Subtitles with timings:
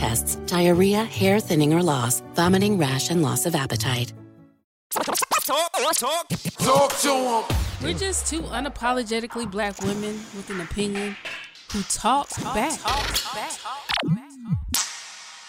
[0.00, 4.14] tests, diarrhea, hair thinning or loss, vomiting, rash, and loss of appetite.
[4.88, 7.44] Talk, talk, talk to him.
[7.82, 11.16] We're just two unapologetically black women with an opinion
[11.70, 12.80] who talk, back.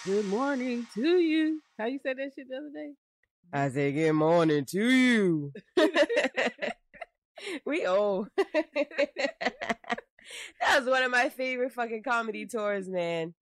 [0.04, 1.62] Good morning to you.
[1.80, 2.92] How you said that shit the other day?
[3.54, 5.54] I said, good morning to you.
[7.66, 8.28] we old.
[8.36, 9.54] that
[10.76, 13.34] was one of my favorite fucking comedy tours, man.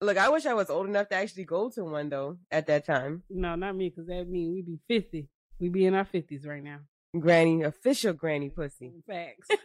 [0.00, 2.84] Look, I wish I was old enough to actually go to one though at that
[2.84, 3.22] time.
[3.30, 5.28] No, not me, because that mean we'd be 50.
[5.58, 6.80] We'd be in our 50s right now.
[7.18, 8.92] Granny, official granny pussy.
[9.06, 9.48] Facts.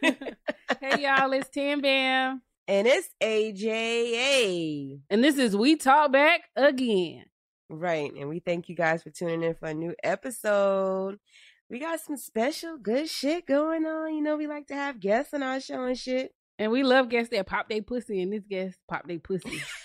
[0.80, 2.40] hey, y'all, it's Tam Bam.
[2.66, 5.00] And it's AJA.
[5.10, 7.24] And this is We Talk Back again.
[7.68, 8.10] Right.
[8.14, 11.18] And we thank you guys for tuning in for a new episode.
[11.68, 14.14] We got some special good shit going on.
[14.14, 16.32] You know, we like to have guests on our show and shit.
[16.58, 19.62] And we love guests that pop they pussy, and this guest pop they pussy.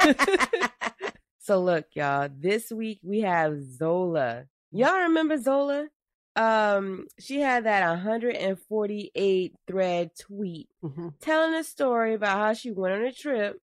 [1.38, 4.44] so look, y'all, this week we have Zola.
[4.72, 5.88] Y'all remember Zola?
[6.36, 11.08] Um, she had that 148 thread tweet Mm-hmm.
[11.20, 13.60] telling a story about how she went on a trip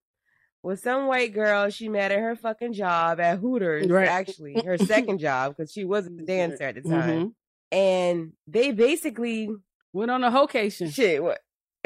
[0.62, 4.06] with some white girl she met at her fucking job at Hooters, Right.
[4.08, 7.10] actually, her second job, because she was a dancer at the time.
[7.28, 7.32] Mhm.
[7.72, 9.48] And they basically
[9.92, 10.90] Went on a vocation.
[10.90, 11.40] shit what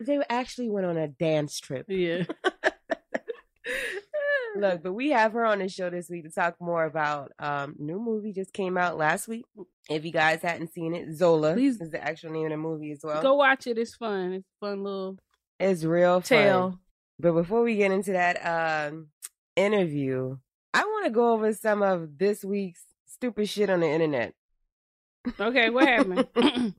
[0.00, 1.84] they actually went on a dance trip.
[1.88, 2.24] Yeah.
[4.56, 7.76] Look, but we have her on the show this week to talk more about um
[7.78, 9.44] new movie just came out last week.
[9.88, 12.90] If you guys hadn't seen it, Zola Please- is the actual name of the movie
[12.92, 13.22] as well.
[13.22, 13.78] Go watch it.
[13.78, 14.32] It's fun.
[14.32, 15.18] It's a fun little
[15.60, 16.78] It's real fun.
[17.18, 19.08] But before we get into that um
[19.56, 20.36] interview,
[20.74, 24.34] I want to go over some of this week's stupid shit on the internet.
[25.38, 26.26] Okay, what happened?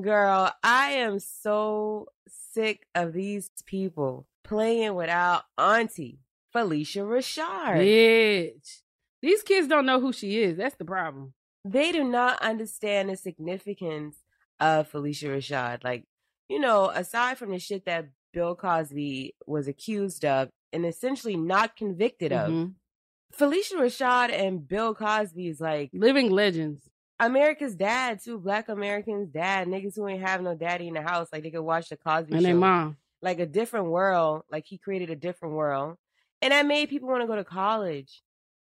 [0.00, 6.18] Girl, I am so sick of these people playing without Auntie
[6.54, 7.76] Phylicia Rashad.
[7.78, 8.80] Bitch.
[9.22, 10.56] These kids don't know who she is.
[10.56, 11.34] That's the problem.
[11.64, 14.16] They do not understand the significance
[14.58, 15.84] of Phylicia Rashad.
[15.84, 16.04] Like,
[16.48, 21.76] you know, aside from the shit that Bill Cosby was accused of and essentially not
[21.76, 22.74] convicted of, Mhm.
[23.36, 26.88] Phylicia Rashad and Bill Cosby is like Living legends.
[27.20, 28.38] America's dad too.
[28.38, 31.60] Black Americans' dad, niggas who ain't have no daddy in the house, like they could
[31.60, 32.46] watch the Cosby And show.
[32.46, 32.96] their mom.
[33.22, 34.42] Like a different world.
[34.50, 35.96] Like he created a different world.
[36.42, 38.22] And that made people want to go to college.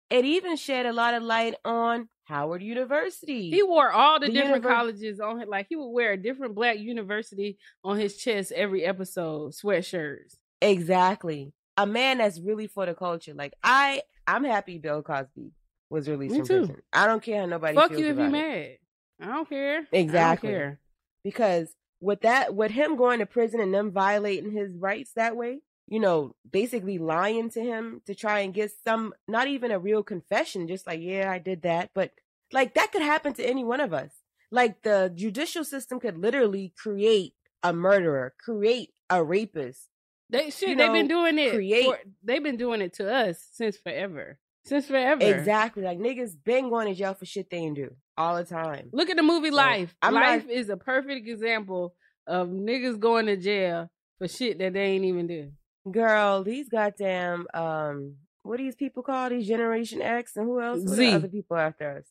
[0.10, 3.50] It even shed a lot of light on Howard University.
[3.50, 5.50] He wore all the, The different univer- colleges on it.
[5.50, 10.36] Like he would wear a different black university on his chest every episode, sweatshirts.
[10.62, 11.52] Exactly.
[11.76, 13.34] A man that's really for the culture.
[13.34, 15.52] Like I I'm happy Bill Cosby
[15.90, 16.58] was released Me from too.
[16.60, 16.82] prison.
[16.94, 18.30] I don't care how nobody Fuck feels you if you it.
[18.30, 18.78] mad.
[19.22, 19.88] I don't care.
[19.92, 20.50] Exactly.
[20.50, 20.80] I don't care.
[21.24, 25.62] Because with that with him going to prison and them violating his rights that way,
[25.88, 30.04] you know, basically lying to him to try and get some not even a real
[30.04, 32.12] confession, just like, yeah, I did that, but
[32.52, 34.12] Like that could happen to any one of us.
[34.52, 37.34] Like the judicial system could literally create
[37.64, 39.90] a murderer, create a rapist.
[40.30, 41.54] They you know, they've been doing it.
[41.54, 44.40] Create, for, they've been doing it to us since forever.
[44.66, 45.24] Since forever.
[45.24, 45.84] Exactly.
[45.84, 48.90] Like niggas been going to jail for shit they ain't do all the time.
[48.92, 49.96] Look at the movie so, Life.
[50.02, 54.74] I'm Life not, is a perfect example of niggas going to jail for shit that
[54.74, 55.52] they ain't even do.
[55.90, 60.80] Girl, these goddamn um what do these people call these Generation X and who else?
[60.82, 61.14] Z.
[61.14, 62.06] other people after us.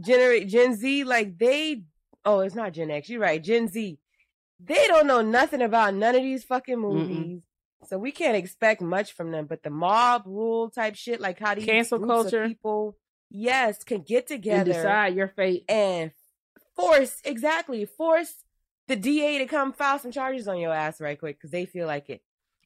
[0.00, 1.82] Generate Gen Z, like they
[2.24, 3.98] oh, it's not Gen X, you're right, Gen Z.
[4.60, 7.16] They don't know nothing about none of these fucking movies.
[7.16, 7.42] Mm-mm.
[7.88, 9.46] So we can't expect much from them.
[9.46, 12.96] But the mob rule type shit, like how these cancel culture people,
[13.30, 16.12] yes, can get together and decide your fate and
[16.76, 18.44] force exactly force
[18.86, 21.86] the DA to come file some charges on your ass right quick because they feel
[21.86, 22.22] like it.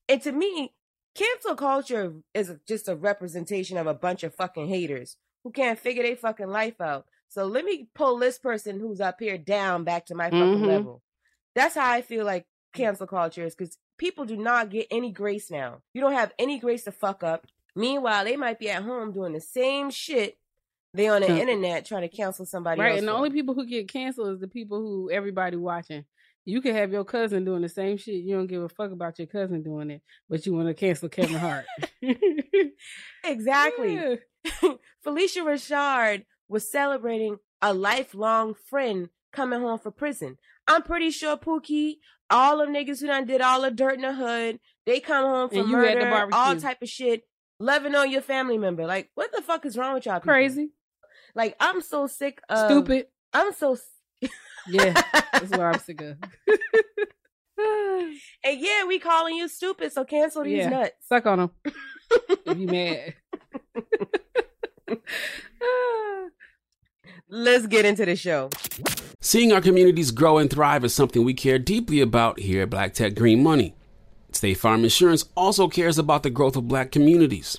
[0.08, 0.72] And to me,
[1.14, 6.02] cancel culture is just a representation of a bunch of fucking haters who can't figure
[6.02, 7.06] their fucking life out.
[7.28, 10.64] So let me pull this person who's up here down back to my fucking mm-hmm.
[10.64, 11.02] level.
[11.54, 15.50] That's how I feel like cancel culture is because people do not get any grace
[15.50, 15.78] now.
[15.94, 17.46] You don't have any grace to fuck up.
[17.74, 20.36] Meanwhile, they might be at home doing the same shit
[20.94, 22.98] they on the internet trying to cancel somebody right, else.
[22.98, 26.04] and the only people who get canceled is the people who everybody watching.
[26.44, 28.16] You could have your cousin doing the same shit.
[28.16, 31.08] You don't give a fuck about your cousin doing it, but you want to cancel
[31.08, 31.66] Kevin Hart.
[33.24, 33.94] exactly.
[33.94, 34.16] Yeah.
[35.06, 40.36] Phylicia Rashad was celebrating a lifelong friend coming home from prison.
[40.66, 41.98] I'm pretty sure Pookie,
[42.28, 45.48] all the niggas who done did all the dirt in the hood, they come home
[45.48, 47.22] from murder, all type of shit,
[47.60, 48.84] loving on your family member.
[48.84, 50.16] Like, what the fuck is wrong with y'all?
[50.16, 50.32] People?
[50.32, 50.70] Crazy.
[51.34, 53.06] Like, I'm so sick of stupid.
[53.32, 53.76] I'm so
[54.68, 54.92] yeah,
[55.32, 56.16] that's what I'm sick of.
[58.44, 60.68] and yeah, we calling you stupid, so cancel these yeah.
[60.68, 60.92] nuts.
[61.08, 61.50] Suck on them.
[62.46, 63.14] if you mad.
[67.28, 68.50] Let's get into the show.
[69.20, 72.92] Seeing our communities grow and thrive is something we care deeply about here at Black
[72.92, 73.74] Tech Green Money.
[74.32, 77.58] State Farm Insurance also cares about the growth of black communities.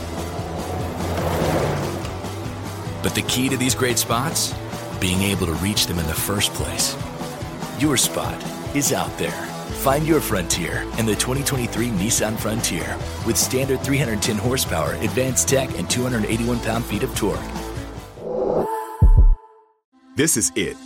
[3.01, 4.53] But the key to these great spots?
[4.99, 6.95] Being able to reach them in the first place.
[7.79, 8.41] Your spot
[8.75, 9.31] is out there.
[9.81, 12.95] Find your frontier in the 2023 Nissan Frontier
[13.25, 17.39] with standard 310 horsepower, advanced tech, and 281 pound feet of torque.
[20.15, 20.77] This is it.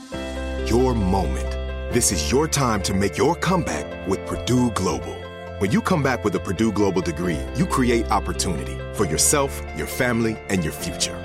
[0.69, 1.51] Your moment.
[1.93, 5.13] This is your time to make your comeback with Purdue Global.
[5.59, 9.87] When you come back with a Purdue Global degree, you create opportunity for yourself, your
[9.87, 11.24] family, and your future.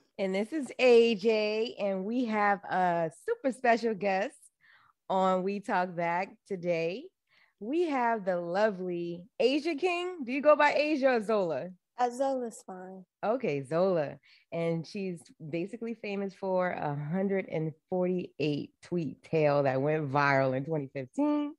[0.21, 4.35] And this is AJ, and we have a super special guest
[5.09, 7.05] on We Talk Back today.
[7.59, 10.17] We have the lovely A'ziah King.
[10.23, 11.69] Do you go by A'ziah or Zola?
[11.97, 13.03] Uh, Zola's fine.
[13.25, 14.19] Okay, Zola.
[14.51, 21.55] And she's basically famous for a 148 tweet tale that went viral in 2015.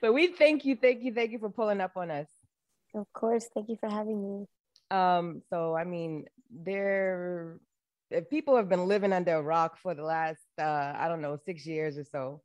[0.00, 2.28] But we thank you, thank you, thank you for pulling up on us.
[2.94, 3.46] Of course.
[3.52, 4.46] Thank you for having me.
[4.90, 7.58] Um, so I mean, there
[8.10, 11.38] if people have been living under a rock for the last uh, I don't know,
[11.44, 12.42] six years or so.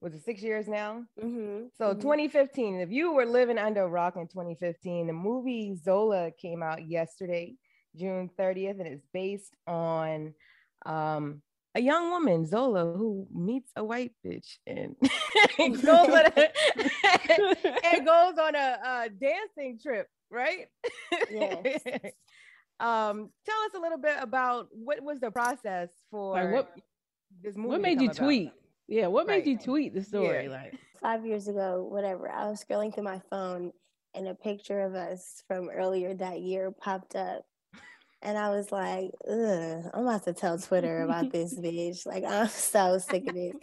[0.00, 1.04] Was it six years now?
[1.22, 1.66] Mm-hmm.
[1.76, 2.00] So mm-hmm.
[2.00, 2.80] 2015.
[2.80, 7.56] If you were living under a rock in 2015, the movie Zola came out yesterday,
[7.94, 10.32] June 30th, and it's based on
[10.86, 11.42] um,
[11.74, 14.96] a young woman, Zola, who meets a white bitch and
[15.58, 16.48] goes on a,
[17.94, 20.66] and goes on a, a dancing trip, right?
[21.30, 21.82] Yes.
[22.80, 26.70] um, tell us a little bit about what was the process for Like what?
[27.42, 27.68] this movie.
[27.68, 28.24] What made come you about?
[28.24, 28.52] tweet?
[28.88, 30.44] Yeah, what made you tweet the story?
[30.46, 30.50] Yeah.
[30.50, 33.70] Like, Five years ago, whatever, I was scrolling through my phone
[34.14, 37.42] and a picture of us from earlier that year popped up.
[38.22, 42.04] And I was like, ugh, I'm about to tell Twitter about this bitch.
[42.06, 43.54] Like, I'm so sick of it.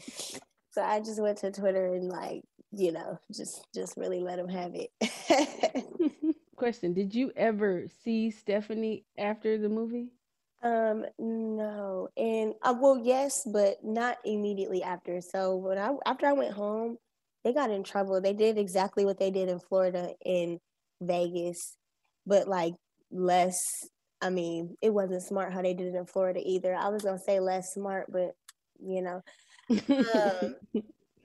[0.72, 4.50] So I just went to Twitter and like, you know, just just really let them
[4.50, 4.90] have it.
[6.58, 10.10] question: Did you ever see Stephanie after the movie?
[10.64, 15.22] Um, no, and uh, well, yes, but not immediately after.
[15.22, 16.98] So when I after I went home,
[17.44, 18.20] they got in trouble.
[18.20, 20.60] They did exactly what they did in Florida in
[21.02, 21.78] Vegas,
[22.26, 22.74] but like
[23.12, 23.88] less.
[24.20, 26.76] I mean, it wasn't smart how they did it in Florida either.
[26.76, 28.32] I was gonna say less smart, but
[28.80, 29.22] you know,
[30.16, 30.56] um,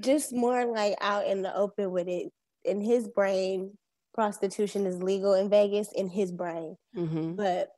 [0.01, 2.31] just more like out in the open with it.
[2.65, 3.77] In his brain,
[4.15, 5.89] prostitution is legal in Vegas.
[5.95, 7.35] In his brain, mm-hmm.
[7.35, 7.69] but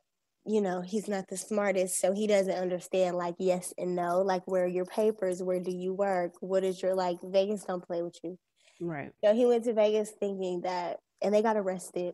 [0.45, 4.21] you know he's not the smartest so he doesn't understand like yes and no.
[4.21, 5.41] Like where are your papers?
[5.41, 6.33] Where do you work?
[6.39, 8.37] What is your like vegas don't play with you.
[8.81, 9.11] Right.
[9.23, 12.13] so he went to vegas thinking that and they got arrested.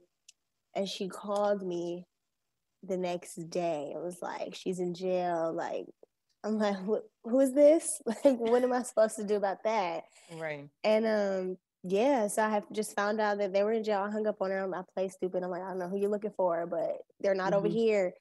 [0.76, 2.06] And she called me
[2.84, 3.92] the next day.
[3.96, 5.52] It was like she's in jail.
[5.54, 5.86] Like
[6.44, 6.78] i'm like
[7.24, 8.02] who is this?
[8.24, 10.04] Like what am i supposed to do about that?
[10.38, 10.70] Right.
[10.84, 14.02] and um yeah, so I have just found out that they were in jail.
[14.02, 14.74] I hung up on her.
[14.74, 15.44] I play stupid.
[15.44, 17.74] I'm like, I don't know who you're looking for, but they're not over Mhm.
[17.74, 18.14] here.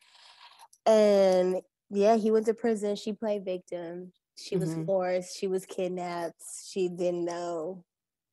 [0.87, 2.97] And yeah, he went to prison.
[2.97, 4.13] She played victim.
[4.37, 4.87] She was Mhm.
[4.87, 5.37] forced.
[5.37, 6.43] She was kidnapped.
[6.65, 7.85] She didn't know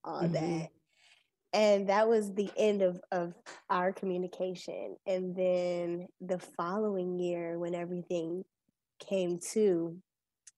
[0.04, 0.32] all Mhm.
[0.34, 0.72] that.
[1.54, 3.34] And that was the end of, of
[3.70, 4.98] our communication.
[5.06, 8.46] And then the following year, when everything
[9.00, 10.02] came to,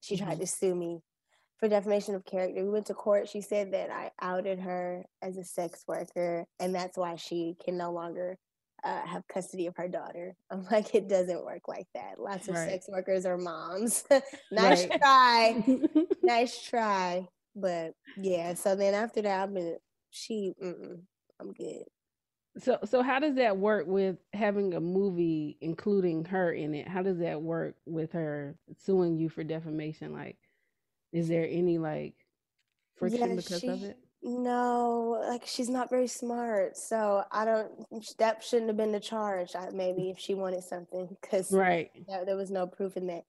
[0.02, 0.42] she tried Mhm.
[0.42, 1.02] to sue me
[1.60, 2.64] for defamation of character.
[2.64, 3.28] We went to court.
[3.28, 7.78] She said that I outed her as a sex worker, and that's why she can
[7.78, 8.38] no longer
[8.84, 10.36] uh, have custody of her daughter.
[10.52, 12.20] I'm like, it doesn't work like that.
[12.20, 12.70] Lots of Right.
[12.70, 14.04] sex workers are moms.
[14.52, 15.64] nice try,
[16.24, 17.28] nice try.
[17.56, 19.78] But yeah, so then after that, I've been
[20.12, 20.54] she.
[20.62, 21.84] I'm good.
[22.58, 26.88] So, so how does that work with having a movie including her in it?
[26.88, 30.14] How does that work with her suing you for defamation?
[30.14, 30.38] Like,
[31.12, 32.16] is there any like
[32.98, 33.98] friction Yeah, because of it?
[34.22, 37.72] No, like she's not very smart, so I don't.
[38.18, 39.52] That shouldn't have been the charge.
[39.74, 41.90] Maybe if she wanted something, because Right.
[42.08, 43.24] there, there was no proof in that.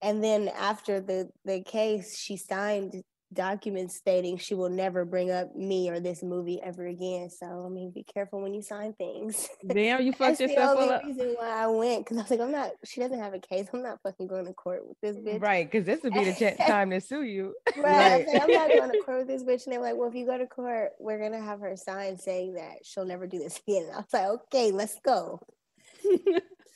[0.00, 3.02] And then after the the case, she signed
[3.32, 7.30] documents stating she will never bring up me or this movie ever again.
[7.30, 9.48] So I mean, be careful when you sign things.
[9.66, 10.88] Damn, you fucked yourself up.
[10.88, 12.70] That's the only reason why I went because I was like, I'm not.
[12.84, 13.66] She doesn't have a case.
[13.72, 15.42] I'm not fucking going to court with this bitch.
[15.42, 17.54] Right, because this would be the time to sue you.
[17.76, 17.92] Right.
[17.94, 19.64] I was like, I'm not going to court with this bitch.
[19.66, 21.76] And they were like, well, if you go to court, we're going to have her
[21.76, 23.88] sign saying that she'll never do this again.
[23.92, 25.40] I was like, okay, let's go.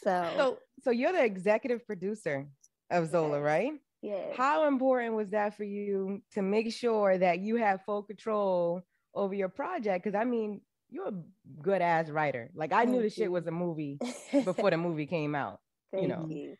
[0.02, 2.46] So, So, so you're the executive producer
[2.90, 3.72] of Zola, right?
[4.02, 4.32] Yeah.
[4.36, 8.82] How important was that for you to make sure that you have full control
[9.14, 10.04] over your project?
[10.04, 12.50] Because I mean, you're a good ass writer.
[12.54, 13.98] Like I knew Thank the shit was a movie
[14.44, 15.60] before the movie came out.
[15.92, 16.26] Thank you know.
[16.28, 16.56] you.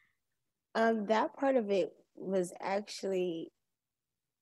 [0.75, 3.53] Um, that part of it was actually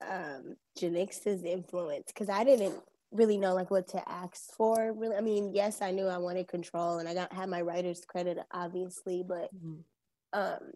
[0.06, 2.74] um Janicza's influence because I didn't
[3.12, 4.92] really know like what to ask for.
[4.92, 8.04] Really, I mean, yes, I knew I wanted control, and I got had my writer's
[8.04, 9.84] credit, obviously, but Mhm.
[10.32, 10.72] um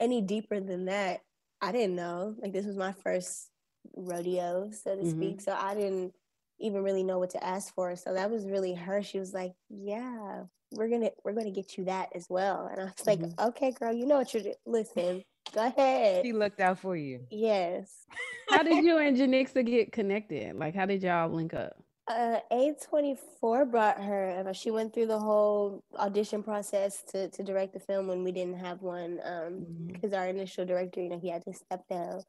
[0.00, 1.20] any deeper than that
[1.64, 3.50] i didn't know like this was my first
[3.96, 5.10] rodeo so to Mhm.
[5.10, 6.12] speak so i didn't
[6.60, 9.52] even really know what to ask for so that was really her she was like
[9.70, 13.46] yeah we're gonna we're gonna get you that as well and i was like Mhm.
[13.48, 17.26] okay girl you know what you're doing listen go ahead She looked out for you.
[17.30, 18.06] yes
[18.50, 20.54] How did you and Janicza get connected?
[20.56, 21.76] Like, how did y'all link up?
[22.06, 24.44] Uh, A24 brought her.
[24.46, 28.30] uh, She went through the whole audition process to, to direct the film when we
[28.30, 29.20] didn't have one.
[29.24, 29.86] Um, Mhm.
[29.92, 32.22] because our initial director, you know, he had to step down.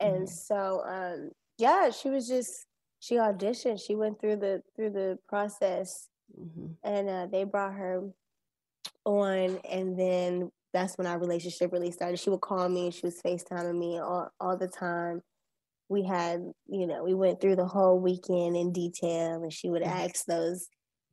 [0.00, 0.28] And Mhm.
[0.28, 2.66] so, um, yeah, she was just
[2.98, 3.80] she auditioned.
[3.80, 6.76] She went through the through the process, Mhm.
[6.82, 8.10] and uh, they brought her
[9.04, 9.58] on.
[9.58, 12.18] And then that's when our relationship really started.
[12.18, 12.86] She would call me.
[12.86, 15.22] and She was Facetiming me all all the time
[15.88, 19.82] we had, you know, we went through the whole weekend in detail and she would
[19.82, 19.88] Mhm.
[19.88, 20.68] ask those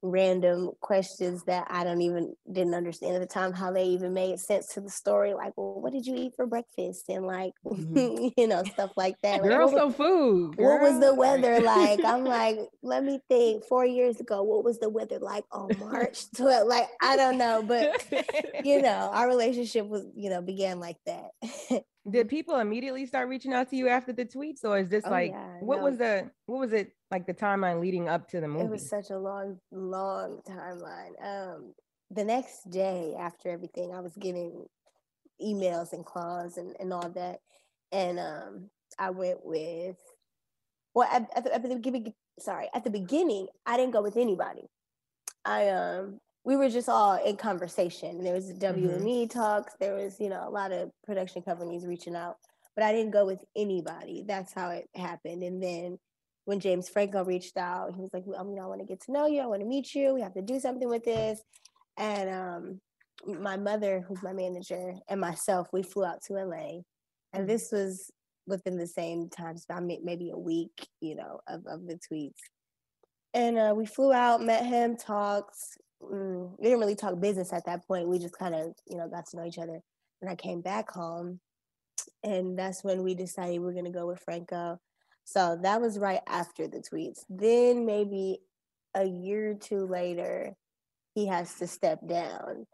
[0.06, 4.38] random questions that I don't even didn't understand at the time how they even made
[4.38, 5.34] sense to the story.
[5.34, 7.06] Like, well, what did you eat for breakfast?
[7.08, 8.28] And like, mm-hmm.
[8.38, 9.42] you know, stuff like that.
[9.42, 10.58] Girl, like, some food.
[10.58, 10.74] Girl.
[10.74, 12.04] What was the weather like?
[12.04, 13.64] I'm like, let me think.
[13.64, 16.68] Four years ago, what was the weather like on March 12?
[16.68, 18.06] Like, I don't know, but
[18.66, 21.32] you know, our relationship was, you know, began like that.
[22.10, 25.12] Did people immediately start reaching out to you after the tweets, or is this oh,
[25.12, 25.84] like yeah, what no.
[25.86, 28.66] was the what was it like the timeline leading up to the movie?
[28.66, 31.14] It was such a long, long timeline.
[31.24, 31.74] Um,
[32.12, 34.66] the next day after everything, I was getting
[35.42, 37.40] emails and calls and, and all that.
[37.92, 39.98] And um, I went with,
[40.94, 44.18] well, at, at, the, at the beginning, sorry, at the beginning, I didn't go with
[44.18, 44.64] anybody.
[45.46, 48.24] I, um, we were just all in conversation.
[48.24, 49.40] There was WME mm-hmm.
[49.40, 49.74] talks.
[49.80, 52.36] There was, you know, a lot of production companies reaching out,
[52.76, 54.24] but I didn't go with anybody.
[54.28, 55.44] That's how it happened.
[55.44, 55.98] And then
[56.46, 59.14] when James Franco reached out, he was like, I mean, I want to get to
[59.14, 59.42] know you.
[59.42, 60.14] I want to meet you.
[60.14, 61.42] We have to do something with this.
[61.98, 62.82] And um,
[63.42, 66.82] my mother, who's my manager, and myself, we flew out to LA.
[67.32, 67.48] And mm.
[67.48, 68.12] this was
[68.46, 72.40] within the same time, so maybe a week, you know, of, of the tweets.
[73.34, 75.56] And uh, we flew out, met him, talked.
[76.12, 78.08] Mm, we didn't really talk business at that point.
[78.08, 79.80] We just kind of, you know, got to know each other.
[80.22, 81.40] And I came back home,
[82.24, 84.80] and that's when we decided we are going to go with Franco
[85.26, 87.20] so that was right after the tweets.
[87.30, 88.40] Then maybe
[88.96, 90.54] a year or two later,
[91.16, 92.66] he has to step down.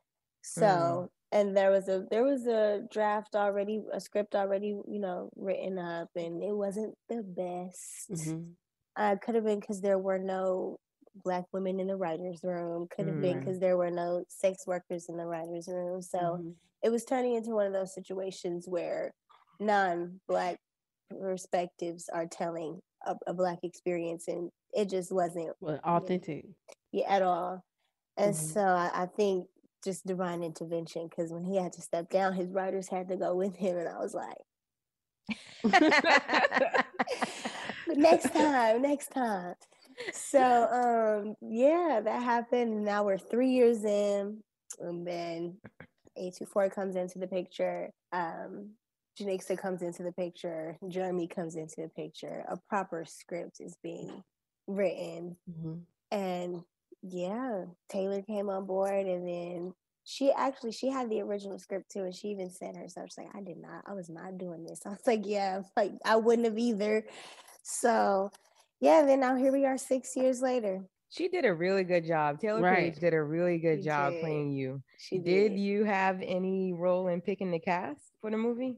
[0.41, 1.09] So mm.
[1.31, 5.77] and there was a there was a draft already, a script already, you know, written
[5.77, 8.11] up, and it wasn't the best.
[8.11, 8.41] Mm-hmm.
[8.95, 10.79] Uh, could have been because there were no
[11.23, 12.87] black women in the writers' room.
[12.95, 13.21] Could have mm.
[13.21, 16.01] been because there were no sex workers in the writers' room.
[16.01, 16.49] So mm-hmm.
[16.83, 19.13] it was turning into one of those situations where
[19.59, 20.57] non-black
[21.09, 26.45] perspectives are telling a, a black experience and it just wasn't well, authentic
[26.91, 27.63] yeah, at all
[28.17, 28.45] and mm-hmm.
[28.45, 29.47] so I, I, think
[29.83, 33.35] just divine intervention because when he had to step down his writers had to go
[33.35, 34.35] with him and i was like
[37.87, 39.55] next time next time
[40.13, 44.39] so um yeah that happened now we're three years in
[44.79, 45.57] and then
[46.17, 48.69] a24 comes into the picture um
[49.19, 54.23] Janicza comes into the picture, Jeremy comes into the picture, a proper script is being
[54.67, 55.35] written.
[55.49, 55.73] Mm-hmm.
[56.11, 56.61] And
[57.01, 59.73] yeah, Taylour came on board and then
[60.05, 63.35] she actually she had the original script too and she even said herself she's like
[63.35, 64.81] I did not I was not doing this.
[64.85, 67.05] I was like, yeah, like I wouldn't have either.
[67.63, 68.31] So
[68.79, 70.83] yeah, then now here we are six years later.
[71.09, 72.39] She did a really good job.
[72.39, 72.93] Taylour right.
[72.93, 74.21] Paige did a really good she job did.
[74.21, 74.81] playing you.
[74.99, 75.49] She did.
[75.49, 75.59] did.
[75.59, 78.77] you have any role in picking the cast for the movie?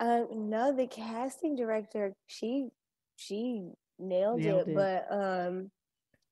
[0.00, 2.68] Um, no, the casting director, she
[3.16, 5.70] she nailed, nailed it, it, but um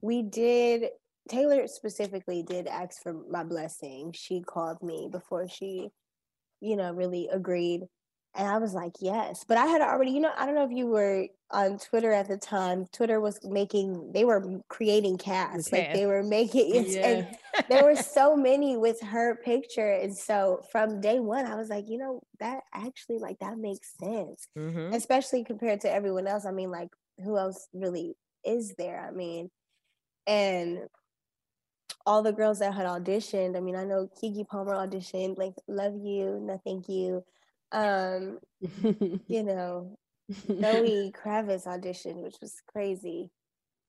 [0.00, 0.90] we did
[1.30, 4.12] Taylour specifically did ask for my blessing.
[4.12, 5.90] She called me before she,
[6.60, 7.82] you know, really agreed
[8.34, 9.44] and I was like, yes.
[9.46, 12.28] But I had already, you know, I don't know if you were on Twitter at
[12.28, 12.86] the time.
[12.90, 15.70] Twitter was making, they were creating casts.
[15.70, 16.86] Like they were making it.
[16.92, 17.06] Yeah.
[17.06, 17.36] And
[17.68, 19.92] there were so many with her picture.
[19.92, 23.92] And so from day one, I was like, you know, that actually, like, that makes
[23.98, 24.46] sense.
[24.56, 24.94] Mm-hmm.
[24.94, 26.46] Especially compared to everyone else.
[26.46, 26.88] I mean, like,
[27.22, 28.14] who else really
[28.44, 29.06] is there?
[29.06, 29.50] I mean,
[30.26, 30.80] and
[32.06, 35.94] all the girls that had auditioned, I mean, I know Keke Palmer auditioned, like, love
[35.94, 37.24] you, no thank you.
[37.72, 38.38] Um,
[39.28, 39.96] you know,
[40.46, 43.30] Zoe Kravitz audition, which was crazy.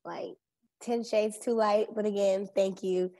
[0.05, 0.35] Like
[0.81, 3.11] 10 shades too light, but again, thank you.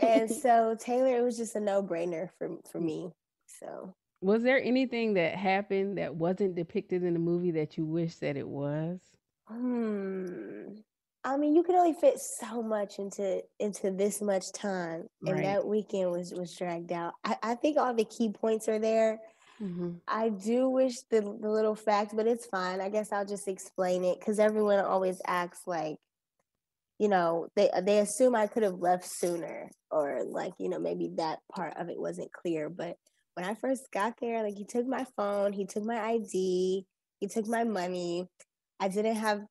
[0.00, 3.10] and so Taylour, it was just a no-brainer for for me.
[3.46, 8.16] So was there anything that happened that wasn't depicted in the movie that you wish
[8.16, 9.00] that it was?
[9.48, 10.76] Hmm.
[11.24, 15.44] I mean, you can only fit so much into into this much time, and right.
[15.44, 17.14] that weekend was was dragged out.
[17.24, 19.20] I, I think all the key points are there.
[19.60, 19.90] Mm-hmm.
[20.08, 22.80] I do wish the, the little fact, but it's fine.
[22.80, 25.96] I guess I'll just explain it because everyone always acts like,
[26.98, 31.10] you know, they they assume I could have left sooner, or like, you know, maybe
[31.16, 32.68] that part of it wasn't clear.
[32.68, 32.96] But
[33.34, 36.86] when I first got there, like he took my phone, he took my ID,
[37.18, 38.28] he took my money.
[38.78, 39.42] I didn't have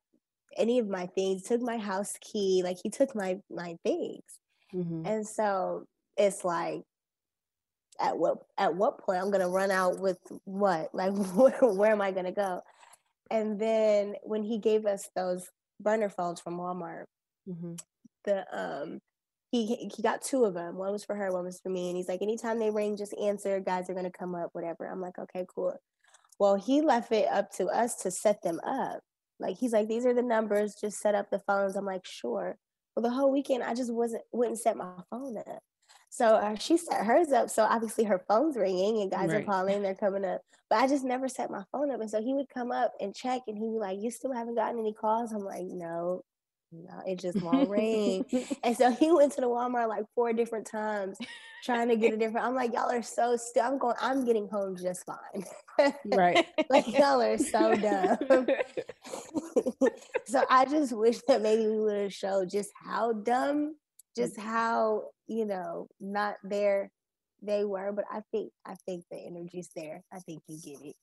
[0.57, 1.43] any of my things.
[1.43, 4.23] Took my house key, like he took my my things,
[4.73, 5.05] mm-hmm.
[5.05, 5.85] and so
[6.17, 6.83] it's like
[7.99, 10.89] at what at what point I'm gonna run out with what?
[10.93, 12.61] Like where, where am I gonna go?
[13.29, 15.49] And then when he gave us those
[15.79, 17.05] burner phones from Walmart,
[17.47, 17.73] mm-hmm.
[18.25, 18.99] the um
[19.51, 20.77] he he got two of them.
[20.77, 21.89] One was for her, one was for me.
[21.89, 23.59] And he's like, anytime they ring, just answer.
[23.59, 24.85] Guys are gonna come up, whatever.
[24.85, 25.75] I'm like, okay, cool.
[26.39, 29.01] Well, he left it up to us to set them up.
[29.39, 31.75] Like he's like, these are the numbers, just set up the phones.
[31.75, 32.57] I'm like, sure.
[32.95, 35.59] Well, the whole weekend I just wasn't wouldn't set my phone up.
[36.11, 37.49] So uh, she set hers up.
[37.49, 39.41] So obviously her phone's ringing and guys right.
[39.41, 40.41] are calling, they're coming up.
[40.69, 41.99] But I just never set my phone up.
[41.99, 44.55] And so he would come up and check and he'd be like, You still haven't
[44.55, 45.31] gotten any calls?
[45.31, 46.23] I'm like, No,
[46.71, 48.25] no, it just won't ring.
[48.63, 51.17] and so he went to the Walmart like four different times
[51.63, 52.45] trying to get a different.
[52.45, 53.63] I'm like, y'all are so still.
[53.63, 55.93] I'm going, I'm getting home just fine.
[56.05, 56.45] right.
[56.69, 58.17] like y'all are so dumb.
[60.25, 63.75] so I just wish that maybe we would have showed just how dumb,
[64.15, 66.91] just how, you know, not there
[67.41, 67.91] they were.
[67.91, 70.03] But I think I think the energy's there.
[70.11, 70.95] I think you get it.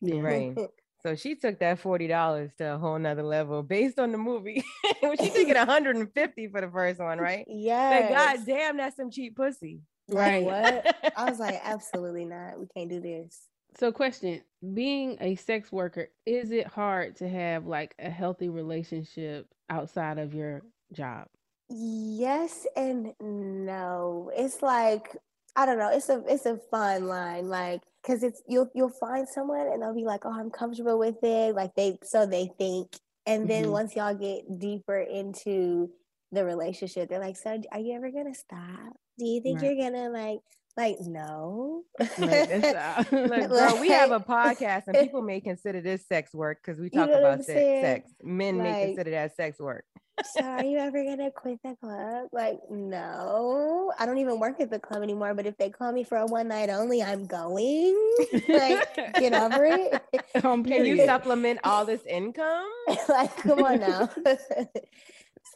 [0.00, 0.20] Yeah.
[0.20, 0.56] Right.
[1.02, 4.64] So she took that forty dollars to a whole nother level based on the movie.
[5.02, 7.44] she took it 150 for the first one, right?
[7.48, 8.08] Yeah.
[8.08, 9.82] God damn, that's some cheap pussy.
[10.08, 10.42] Right.
[10.42, 11.12] what?
[11.14, 12.58] I was like, absolutely not.
[12.58, 13.38] We can't do this.
[13.78, 14.40] So, question:
[14.72, 20.32] Being a sex worker, is it hard to have like a healthy relationship outside of
[20.32, 20.62] your
[20.94, 21.26] job?
[21.68, 24.30] Yes and no.
[24.36, 25.16] It's like
[25.56, 25.90] I don't know.
[25.90, 27.48] It's a it's a fine line.
[27.48, 31.22] Like because it's you'll you'll find someone and they'll be like, oh, I'm comfortable with
[31.22, 31.54] it.
[31.54, 32.88] Like they so they think,
[33.26, 33.72] and then mm-hmm.
[33.72, 35.90] once y'all get deeper into
[36.32, 38.92] the relationship, they're like, so are you ever gonna stop?
[39.18, 39.76] Do you think right.
[39.76, 40.40] you're gonna like?
[40.76, 41.82] Like no,
[42.18, 46.90] Look, girl, we have a podcast and people may consider this sex work because we
[46.90, 48.10] talk you know about sex, sex.
[48.22, 49.84] Men like, may consider that sex work
[50.22, 52.28] so are you ever gonna quit the club?
[52.32, 55.34] Like, no, I don't even work at the club anymore.
[55.34, 57.96] But if they call me for a one night only, I'm going.
[58.48, 60.44] like, get over it.
[60.44, 62.66] Um, can you supplement all this income?
[63.08, 64.08] like, come on now.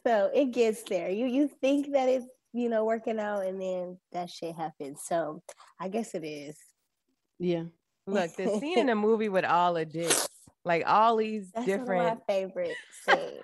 [0.05, 1.11] so it gets there.
[1.11, 5.03] You you think that it's you know working out, and then that shit happens.
[5.05, 5.43] So
[5.81, 6.57] I guess it is.
[7.39, 7.65] Yeah.
[8.07, 10.29] Look, the scene in the movie with all the dicks
[10.69, 12.77] like all these That's different my favorite
[13.09, 13.43] scenes.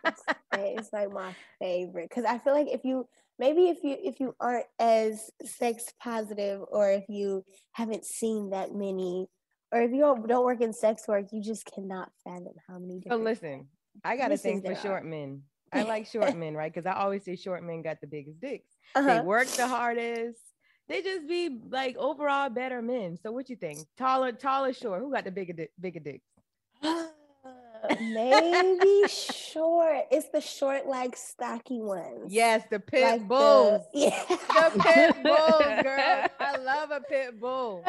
[0.53, 4.35] it's like my favorite because I feel like if you maybe if you if you
[4.39, 9.27] aren't as sex positive or if you haven't seen that many
[9.73, 13.03] or if you don't, don't work in sex work, you just cannot fathom how many.
[13.11, 13.69] Oh, listen,
[14.05, 15.07] I got a thing for short are.
[15.07, 15.43] men.
[15.75, 16.73] I like short men, right?
[16.73, 18.71] Because I always say short men got the biggest dicks.
[18.95, 19.07] Uh-huh.
[19.07, 20.39] They work the hardest.
[20.89, 23.19] They just be like overall better men.
[23.23, 23.79] So what you think?
[23.97, 25.01] Taller, taller, short.
[25.01, 26.27] Who got the bigger, di- bigger dicks?
[28.01, 30.05] maybe short.
[30.11, 32.33] It's the short, like stocky ones.
[32.33, 33.83] Yes, the pit like bulls.
[33.93, 34.25] The, yeah.
[34.29, 36.27] the pit bulls, girl.
[36.41, 37.85] I love a pit bull.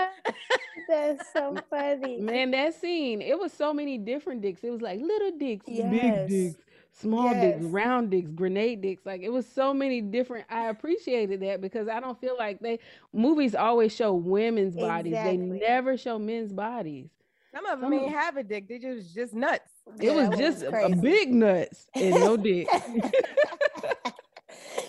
[0.87, 2.19] That's so funny.
[2.19, 4.63] Man, that scene, it was so many different dicks.
[4.63, 5.89] It was like little dicks, yes.
[5.89, 6.64] big dicks,
[6.99, 7.59] small yes.
[7.59, 9.05] dicks, round dicks, grenade dicks.
[9.05, 10.45] Like it was so many different.
[10.49, 12.79] I appreciated that because I don't feel like they
[13.13, 15.13] movies always show women's bodies.
[15.13, 15.37] Exactly.
[15.37, 17.09] They never show men's bodies.
[17.53, 18.67] Some of them ain't have a dick.
[18.67, 19.71] They just just nuts.
[19.99, 22.67] It yeah, was just was a big nuts and no dick.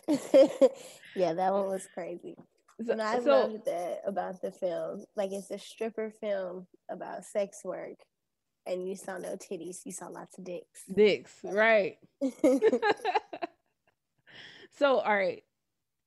[1.14, 2.36] yeah, that one was crazy.
[2.84, 5.04] So, and I so, loved that about the film.
[5.14, 7.96] Like it's a stripper film about sex work,
[8.66, 9.85] and you saw no titties.
[9.85, 10.85] You saw lots of dicks.
[10.92, 11.98] Dicks, right?
[14.79, 15.42] so, all right.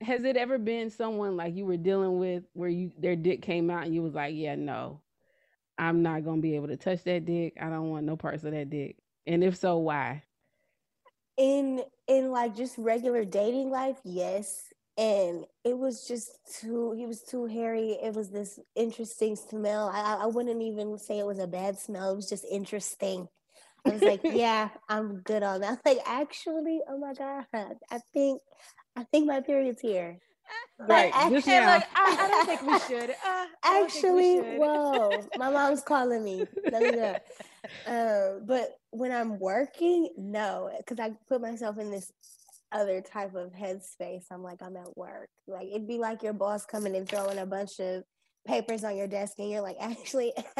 [0.01, 3.69] Has it ever been someone like you were dealing with where you their dick came
[3.69, 5.01] out and you was like, yeah, no,
[5.77, 7.57] I'm not gonna be able to touch that dick.
[7.59, 8.97] I don't want no parts of that dick.
[9.27, 10.23] And if so, why?
[11.37, 14.73] In in like just regular dating life, yes.
[14.99, 17.91] And it was just too he was too hairy.
[18.03, 19.89] It was this interesting smell.
[19.93, 22.11] I I wouldn't even say it was a bad smell.
[22.11, 23.29] It was just interesting.
[23.85, 25.79] I was like, yeah, I'm good on that.
[25.85, 28.41] Like, actually, oh my God, I think
[28.97, 30.19] I think my period's here.
[30.79, 31.13] Right.
[31.29, 31.67] Just now.
[31.67, 33.09] Like, I, I, don't think we should.
[33.11, 34.59] Uh, Actually, we should.
[34.59, 36.45] whoa, my mom's calling me.
[36.71, 37.15] Let me go.
[37.85, 42.11] Um, but when I'm working, no, because I put myself in this
[42.71, 44.25] other type of headspace.
[44.31, 45.29] I'm like, I'm at work.
[45.47, 48.03] Like it'd be like your boss coming and throwing a bunch of
[48.47, 50.33] papers on your desk, and you're like, actually,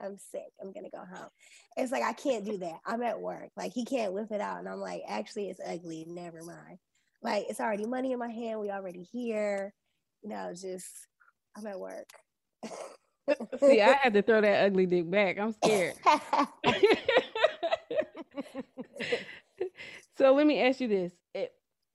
[0.00, 0.50] I'm sick.
[0.60, 1.28] I'm gonna go home.
[1.76, 2.78] It's like I can't do that.
[2.86, 3.50] I'm at work.
[3.56, 6.04] Like he can't whip it out, and I'm like, actually, it's ugly.
[6.08, 6.78] Never mind.
[7.22, 8.60] Like it's already money in my hand.
[8.60, 9.72] We already here.
[10.22, 10.86] You know, just
[11.56, 12.08] I'm at work.
[13.60, 15.38] See, I had to throw that ugly dick back.
[15.38, 15.94] I'm scared.
[20.22, 21.50] so let me ask you this: if,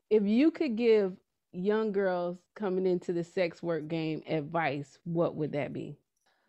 [0.10, 1.14] if you could give
[1.54, 5.98] young girls coming into the sex work game advice, what would that be?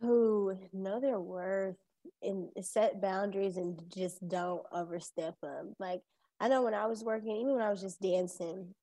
[0.00, 1.76] Who know their worth
[2.22, 5.74] and set boundaries and just don't overstep them.
[5.78, 6.02] Like
[6.40, 8.74] I know when I was working, even when I was just dancing,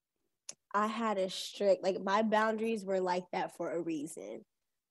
[0.74, 4.42] I had a strict like my boundaries were like that for a reason.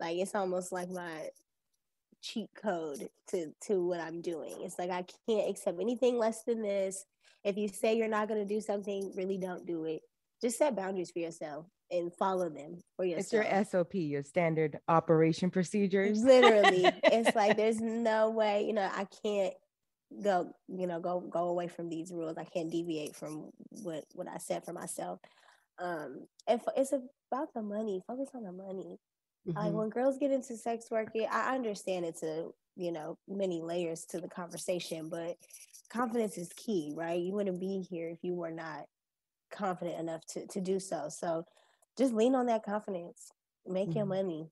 [0.01, 1.29] Like it's almost like my
[2.23, 4.55] cheat code to to what I'm doing.
[4.61, 7.05] It's like I can't accept anything less than this.
[7.45, 10.01] If you say you're not going to do something, really don't do it.
[10.41, 13.25] just set boundaries for yourself and follow them for yourself.
[13.25, 16.23] It's your SOP, your standard operation procedures.
[16.23, 19.55] Literally, it's like there's no way, you know, I can't
[20.23, 22.39] go, you know, go go away from these rules.
[22.39, 23.51] I can't deviate from
[23.83, 25.21] what what I set for myself.
[25.79, 28.99] Um, if it's about the money, focus on the money.
[29.47, 29.59] Mm-hmm.
[29.59, 33.61] Like when girls get into sex work, yeah, I understand it's a you know many
[33.61, 35.37] layers to the conversation, but
[35.91, 37.21] confidence is key, right?
[37.21, 38.85] You wouldn't be here if you were not
[39.51, 41.09] confident enough to to do so.
[41.09, 41.45] So
[41.97, 43.31] just lean on that confidence,
[43.67, 43.99] make mm-hmm.
[43.99, 44.49] your money,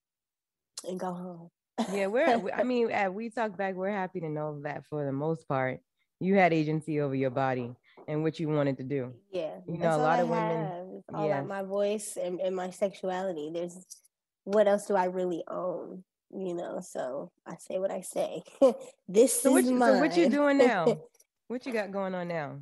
[0.88, 1.50] and go home.
[1.92, 2.50] yeah, we're.
[2.54, 5.80] I mean, at We Talk Back, we're happy to know that for the most part,
[6.20, 7.74] you had agency over your body
[8.08, 9.12] and what you wanted to do.
[9.32, 11.02] Yeah, you know, a lot of women.
[11.12, 11.44] All yes.
[11.46, 13.50] my voice and, and my sexuality.
[13.52, 13.84] There's
[14.44, 16.04] what else do I really own?
[16.34, 18.42] You know, so I say what I say.
[19.08, 19.94] this so is what, mine.
[19.94, 21.00] So what you doing now?
[21.52, 22.58] what you got going on now?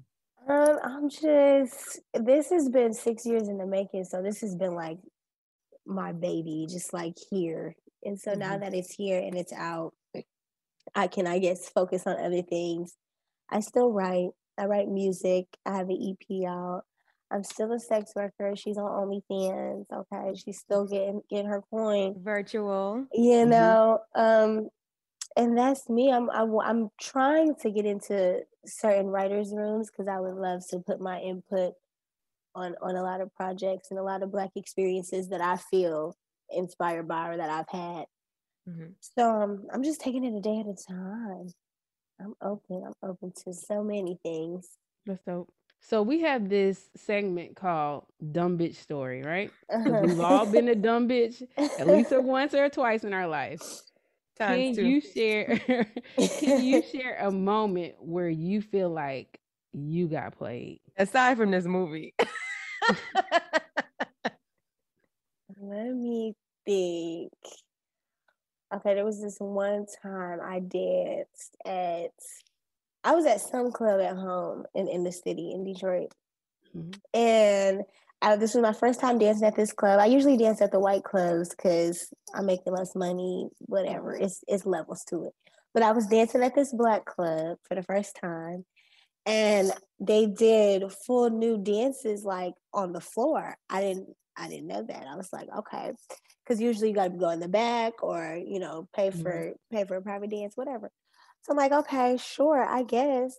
[0.49, 4.75] Um, I'm just this has been six years in the making, so this has been
[4.75, 4.99] like
[5.87, 7.75] my baby, just like here.
[8.05, 8.41] And so mm-hmm.
[8.41, 9.93] now that it's here and it's out,
[10.95, 12.97] I can I guess focus on other things.
[13.51, 14.31] I still write.
[14.59, 15.47] I write music.
[15.65, 16.83] I have an EP out.
[17.31, 18.55] I'm still a sex worker.
[18.57, 19.85] She's on OnlyFans.
[19.93, 22.17] Okay, she's still getting getting her coin.
[22.19, 23.07] Virtual.
[23.13, 23.51] You mm-hmm.
[23.51, 24.69] know, um,
[25.41, 26.13] and that's me.
[26.13, 30.35] I'm I, am i am trying to get into certain writers' rooms because I would
[30.35, 31.73] love to put my input
[32.55, 36.15] on on a lot of projects and a lot of Black experiences that I feel
[36.51, 38.05] inspired by or that I've had.
[38.69, 38.91] Mm-hmm.
[39.01, 41.49] So um, I'm just taking it a day at a time.
[42.21, 42.85] I'm open.
[42.87, 44.69] I'm open to so many things.
[45.07, 45.51] That's dope.
[45.83, 49.51] So we have this segment called "Dumb Bitch Story," right?
[49.71, 53.63] Because we've all been a dumb bitch at least once or twice in our life.
[54.41, 54.89] Times can two.
[54.89, 55.59] you share?
[56.39, 59.39] can you share a moment where you feel like
[59.73, 60.81] you got played?
[60.97, 62.15] Aside from this movie.
[65.61, 67.33] Let me think.
[68.75, 72.13] Okay, there was this one time I danced at
[73.05, 76.15] I was at some club at home in, in the city in Detroit.
[76.75, 77.19] Mm-hmm.
[77.19, 77.83] And
[78.23, 79.99] I, this was my first time dancing at this club.
[79.99, 84.15] I usually dance at the white clubs because I make the most money, whatever.
[84.15, 85.33] It's it's levels to it.
[85.73, 88.65] But I was dancing at this black club for the first time.
[89.27, 93.57] And they did full new dances like on the floor.
[93.69, 95.07] I didn't I didn't know that.
[95.07, 95.93] I was like, okay.
[96.47, 99.77] Cause usually you gotta go in the back or, you know, pay for mm-hmm.
[99.77, 100.91] pay for a private dance, whatever.
[101.43, 103.39] So I'm like, okay, sure, I guess.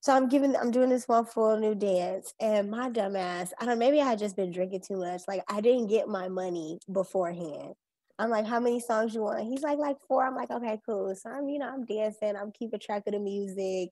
[0.00, 3.78] So I'm giving, I'm doing this one full new dance, and my dumbass, I don't,
[3.78, 5.22] maybe I had just been drinking too much.
[5.26, 7.74] Like I didn't get my money beforehand.
[8.18, 9.44] I'm like, how many songs you want?
[9.44, 10.24] He's like, like four.
[10.24, 11.14] I'm like, okay, cool.
[11.14, 12.34] So I'm, you know, I'm dancing.
[12.34, 13.90] I'm keeping track of the music.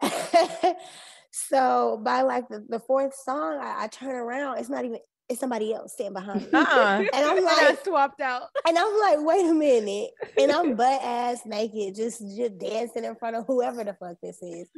[1.32, 4.58] so by like the, the fourth song, I, I, turn around.
[4.58, 6.48] It's not even it's somebody else standing behind me.
[6.52, 7.04] Uh-uh.
[7.12, 8.42] And I'm like swapped out.
[8.68, 10.10] And I'm like, wait a minute.
[10.38, 14.42] And I'm butt ass naked, just just dancing in front of whoever the fuck this
[14.42, 14.68] is.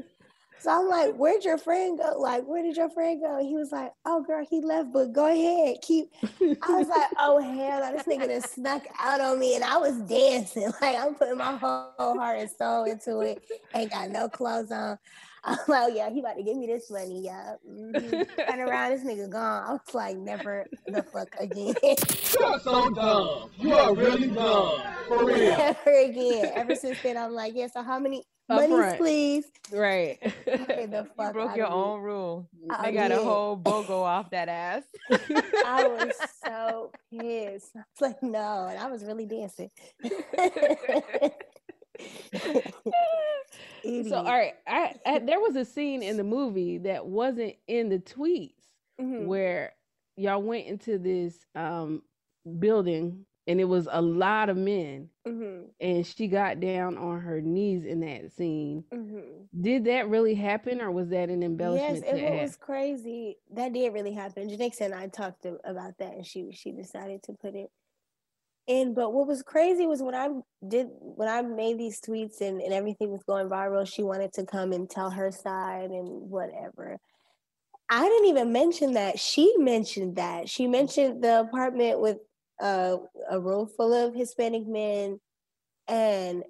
[0.61, 2.19] So I'm like, where'd your friend go?
[2.19, 3.39] Like, where did your friend go?
[3.39, 5.77] He was like, oh girl, he left, but go ahead.
[5.83, 6.11] Keep
[6.63, 9.77] I was like, oh hell, no, this nigga done snuck out on me and I
[9.79, 10.73] was dancing.
[10.81, 13.43] Like I'm putting my whole heart and soul into it.
[13.75, 14.99] Ain't got no clothes on.
[15.59, 17.55] I'm like, yeah, he about to give me this money, yeah.
[17.69, 18.23] Mm-hmm.
[18.49, 19.65] Turn around, this nigga gone.
[19.65, 21.75] I was like, never the fuck again.
[21.83, 23.51] You're so dumb.
[23.57, 24.83] You are really dumb.
[25.09, 25.37] For real.
[25.59, 26.53] Never again.
[26.55, 29.45] Ever since then, I'm like, yeah, so how many monies, please?
[29.73, 30.19] Right.
[30.45, 32.49] The fuck you broke your own rule.
[32.71, 33.19] I they got did.
[33.19, 34.83] a whole BOGO off that ass.
[35.11, 37.73] I was so pissed.
[37.75, 39.71] I was like, no, and I was really dancing
[44.09, 47.89] so all right, I, I, there was a scene in the movie that wasn't in
[47.89, 48.53] the tweets
[49.01, 49.27] mm-hmm.
[49.27, 49.73] where
[50.17, 52.03] y'all went into this um
[52.59, 55.65] building and it was a lot of men mm-hmm.
[55.81, 59.43] and she got down on her knees in that scene mm-hmm.
[59.61, 63.93] did that really happen or was that an embellishment yes it was crazy that did
[63.93, 67.55] really happen Janicza and i talked to, about that and she she decided to put
[67.55, 67.71] it
[68.69, 70.29] and but what was crazy was when I
[70.67, 74.45] did when I made these tweets and, and everything was going viral, she wanted to
[74.45, 76.99] come and tell her side and whatever.
[77.89, 79.19] I didn't even mention that.
[79.19, 80.51] She mentioned that.
[80.51, 82.19] She mentioned the apartment with
[82.61, 82.99] uh,
[83.31, 85.19] a room full of Hispanic men
[85.87, 86.45] and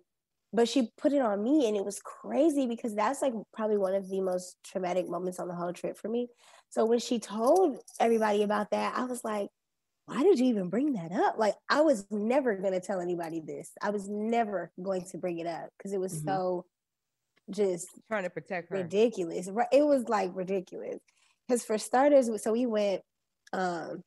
[0.53, 3.95] but she put it on me and it was crazy because that's like probably one
[3.95, 6.29] of the most traumatic moments on the whole trip for me.
[6.71, 9.51] So when she told everybody about that, I was like,
[10.09, 11.37] why did you even bring that up?
[11.39, 13.71] Like, I was never going to tell anybody this.
[13.83, 16.29] I was never going to bring it up because it was mm-hmm.
[16.29, 16.65] so
[17.51, 18.77] just trying to protect her.
[18.79, 19.49] Ridiculous.
[19.71, 20.99] It was like ridiculous.
[21.47, 23.03] Because for starters, so we went
[23.53, 24.03] Um,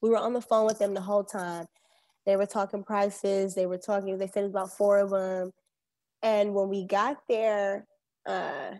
[0.00, 1.66] we were on the phone with them the whole time.
[2.26, 3.54] They were talking prices.
[3.54, 4.16] They were talking.
[4.18, 5.50] They said about four of them.
[6.22, 7.86] And when we got there,
[8.26, 8.74] uh,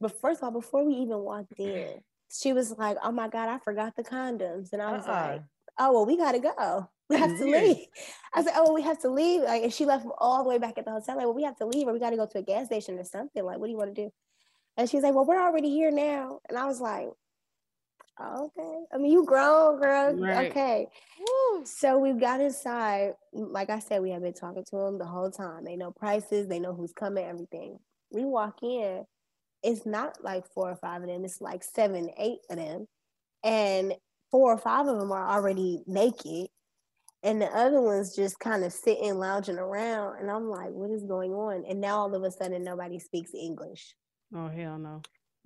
[0.00, 2.00] but first of all, before we even walked in,
[2.30, 5.12] she was like, "Oh my god, I forgot the condoms," and I was uh-uh.
[5.12, 5.42] like,
[5.78, 6.88] "Oh well, we gotta go.
[7.08, 7.86] We have to leave."
[8.34, 10.58] I said, "Oh, well, we have to leave." Like, and she left all the way
[10.58, 11.16] back at the hotel.
[11.16, 12.98] Like, well, we have to leave, or we got to go to a gas station
[12.98, 13.44] or something.
[13.44, 14.10] Like, what do you want to do?
[14.76, 17.08] And she's like, "Well, we're already here now," and I was like,
[18.20, 18.78] okay.
[18.92, 20.14] I mean, you grown, girl.
[20.14, 20.50] Right.
[20.50, 20.88] Okay.
[21.18, 21.64] Woo.
[21.64, 23.14] So we got inside.
[23.32, 25.64] Like I said, we have been talking to them the whole time.
[25.64, 27.78] They know prices, they know who's coming, everything.
[28.10, 29.04] We walk in,
[29.62, 32.86] it's not like four or five of them, it's like seven, eight of them.
[33.44, 33.94] And
[34.30, 36.48] four or five of them are already naked.
[37.22, 40.20] And the other ones just kind of sitting, lounging around.
[40.20, 41.64] And I'm like, what is going on?
[41.68, 43.94] And now all of a sudden, nobody speaks English.
[44.34, 45.02] Oh, hell no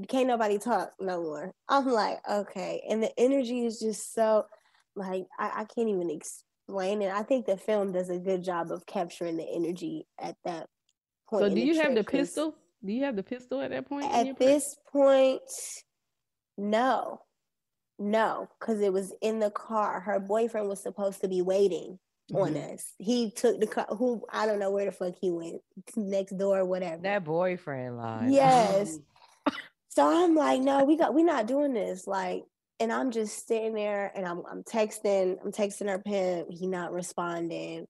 [0.07, 1.53] can't nobody talk no more.
[1.69, 2.83] I'm like, okay.
[2.89, 4.47] And the energy is just so
[4.95, 7.13] like I, I can't even explain it.
[7.13, 10.67] I think the film does a good job of capturing the energy at that
[11.29, 11.45] point.
[11.45, 12.55] So do you have the pistol?
[12.85, 14.13] Do you have the pistol at that point?
[14.13, 15.41] At this point,
[16.59, 17.21] no.
[17.99, 20.01] No, because it was in the car.
[20.01, 21.99] Her boyfriend was supposed to be waiting
[22.31, 22.37] mm-hmm.
[22.37, 22.93] on us.
[22.99, 23.87] He took the car.
[23.91, 25.61] Who I don't know where the fuck he went
[25.97, 27.03] next door, whatever.
[27.03, 28.33] That boyfriend line.
[28.33, 28.99] Yes,
[29.95, 32.07] So I'm like, no, we got we're not doing this.
[32.07, 32.45] Like,
[32.81, 36.93] and I'm just sitting there and I'm I'm texting, I'm texting her pimp, he not
[36.93, 37.87] responding.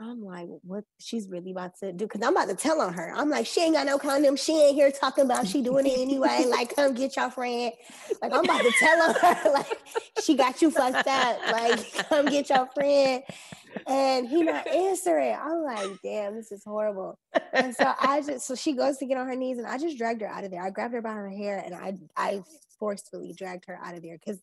[0.00, 2.08] I'm like, what she's really about to do?
[2.08, 3.12] Cause I'm about to tell on her.
[3.14, 4.34] I'm like, she ain't got no condom.
[4.34, 6.46] She ain't here talking about she doing it anyway.
[6.48, 7.72] like, come get your friend.
[8.22, 9.36] Like, I'm about to tell on her.
[9.50, 9.78] Like,
[10.22, 11.40] she got you fucked up.
[11.52, 13.22] Like, come get your friend
[13.86, 15.36] and he not answering.
[15.38, 17.18] I'm like, damn, this is horrible.
[17.52, 19.98] And so I just so she goes to get on her knees and I just
[19.98, 20.62] dragged her out of there.
[20.62, 22.42] I grabbed her by her hair and I I
[22.78, 24.40] forcefully dragged her out of there because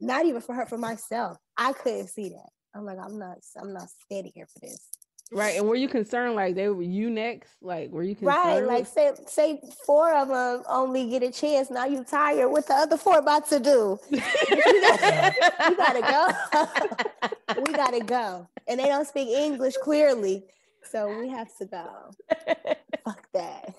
[0.00, 1.38] not even for her, for myself.
[1.56, 2.50] I couldn't see that.
[2.74, 4.91] I'm like, I'm not I'm not standing here for this.
[5.32, 5.56] Right.
[5.56, 7.50] And were you concerned like they were you next?
[7.62, 8.36] Like were you concerned?
[8.36, 8.64] Right.
[8.64, 11.70] Like say say four of them only get a chance.
[11.70, 12.48] Now you tired.
[12.48, 13.98] What the other four about to do?
[14.10, 15.34] you, gotta,
[15.70, 17.62] you gotta go.
[17.66, 18.48] we gotta go.
[18.68, 20.44] And they don't speak English clearly.
[20.90, 22.10] So we have to go.
[23.04, 23.74] Fuck that.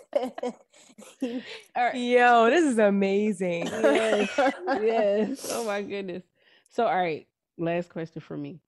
[1.93, 3.65] Yo, this is amazing.
[3.65, 4.31] yes.
[4.67, 5.49] yes.
[5.51, 6.23] Oh my goodness.
[6.69, 8.59] So all right, last question for me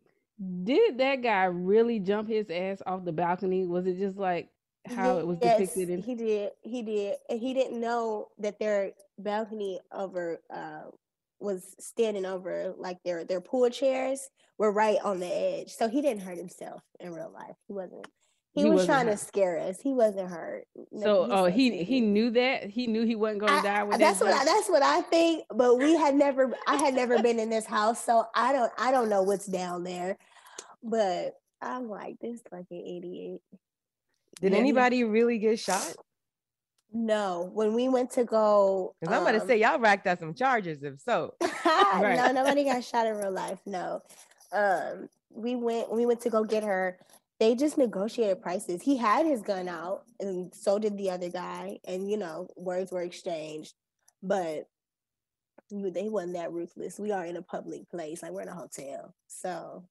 [0.63, 3.65] did that guy really jump his ass off the balcony?
[3.65, 4.49] Was it just like
[4.85, 5.89] how it was yes, depicted?
[5.89, 6.51] In- he did.
[6.61, 10.83] He did, and he didn't know that their balcony over uh,
[11.39, 15.71] was standing over like their their pool chairs were right on the edge.
[15.71, 17.55] So he didn't hurt himself in real life.
[17.67, 18.07] He wasn't.
[18.55, 19.17] He, he was trying hurt.
[19.17, 19.81] to scare us.
[19.81, 20.65] He wasn't hurt.
[21.01, 22.69] So, oh, he he knew that.
[22.69, 23.83] He knew he wasn't going to die.
[23.83, 25.43] With that's that what I, that's what I think.
[25.53, 26.53] But we had never.
[26.65, 28.71] I had never been in this house, so I don't.
[28.77, 30.17] I don't know what's down there.
[30.81, 33.41] But I'm like this fucking idiot.
[34.39, 35.93] Did and anybody really get shot?
[36.93, 37.49] No.
[37.53, 40.81] When we went to go, because I'm um, gonna say y'all racked up some charges.
[40.81, 41.33] If so,
[41.65, 42.15] right.
[42.15, 43.59] no, nobody got shot in real life.
[43.65, 44.01] No.
[44.53, 45.91] Um, we went.
[45.91, 46.97] We went to go get her
[47.39, 48.81] they just negotiated prices.
[48.81, 51.79] He had his gun out, and so did the other guy.
[51.85, 53.73] And you know, words were exchanged,
[54.23, 54.67] but
[55.71, 56.99] they wasn't that ruthless.
[56.99, 59.85] We are in a public place, like we're in a hotel, so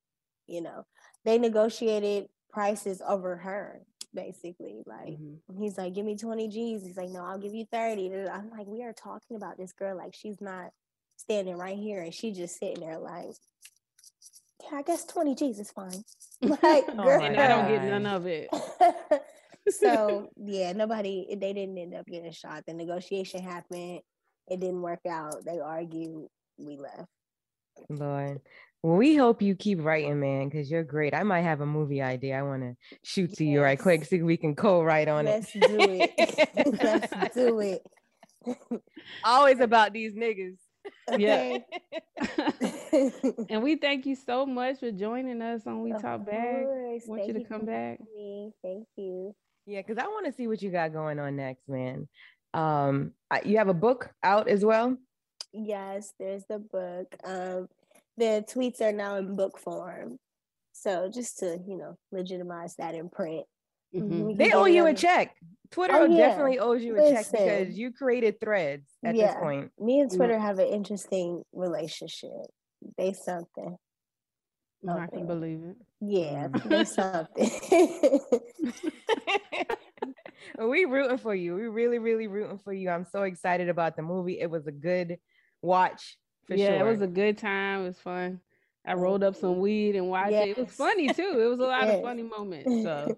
[0.46, 0.86] you know,
[1.24, 3.80] they negotiated prices over her
[4.14, 4.82] basically.
[4.86, 5.60] Like mm-hmm.
[5.60, 8.66] he's like, "Give me twenty G's." He's like, "No, I'll give you 30 I'm like,
[8.66, 10.70] "We are talking about this girl like she's not
[11.16, 13.34] standing right here, and she just sitting there like."
[14.62, 16.04] yeah, I guess 20 G's is fine.
[16.62, 18.48] Like, oh and I don't get none of it.
[19.68, 22.64] so yeah, nobody they didn't end up getting shot.
[22.66, 24.00] The negotiation happened.
[24.48, 25.44] It didn't work out.
[25.44, 26.26] They argued.
[26.58, 27.08] We left.
[27.88, 28.40] Lord.
[28.82, 31.14] Well, we hope you keep writing, man, because you're great.
[31.14, 32.38] I might have a movie idea.
[32.38, 33.52] I want to shoot to yes.
[33.52, 35.62] you right quick, see if we can co-write on Let's it.
[35.62, 37.10] Let's do it.
[37.10, 37.82] Let's do it.
[39.24, 40.58] Always about these niggas.
[41.10, 41.58] Yeah.
[43.48, 46.64] and we thank you so much for joining us on We of Talk Back.
[47.06, 48.00] Want thank you to come back.
[48.14, 48.52] Me.
[48.62, 49.34] Thank you.
[49.66, 52.08] Yeah, because I want to see what you got going on next, man.
[52.52, 53.12] Um,
[53.44, 54.96] you have a book out as well.
[55.52, 57.14] Yes, there's the book.
[57.24, 57.68] Um,
[58.16, 60.18] the tweets are now in book form,
[60.72, 63.46] so just to you know legitimize that in print.
[63.94, 64.36] Mm-hmm.
[64.36, 65.34] They owe you a check.
[65.70, 66.28] Twitter oh, yeah.
[66.28, 69.26] definitely owes you a Listen, check because you created threads at yeah.
[69.26, 69.72] this point.
[69.78, 72.30] Me and Twitter have an interesting relationship.
[72.96, 73.76] They something.
[74.82, 75.76] No, I can believe it.
[76.00, 76.68] Yeah, mm-hmm.
[76.68, 78.20] they something.
[80.68, 81.54] we rooting for you.
[81.54, 82.90] We really, really rooting for you.
[82.90, 84.38] I'm so excited about the movie.
[84.38, 85.18] It was a good
[85.62, 86.18] watch.
[86.46, 86.86] For yeah, sure.
[86.86, 87.80] it was a good time.
[87.80, 88.40] It was fun.
[88.86, 90.48] I rolled up some weed and watched yes.
[90.48, 90.50] it.
[90.50, 91.40] It was funny too.
[91.40, 91.96] It was a lot yes.
[91.96, 92.70] of funny moments.
[92.82, 93.16] So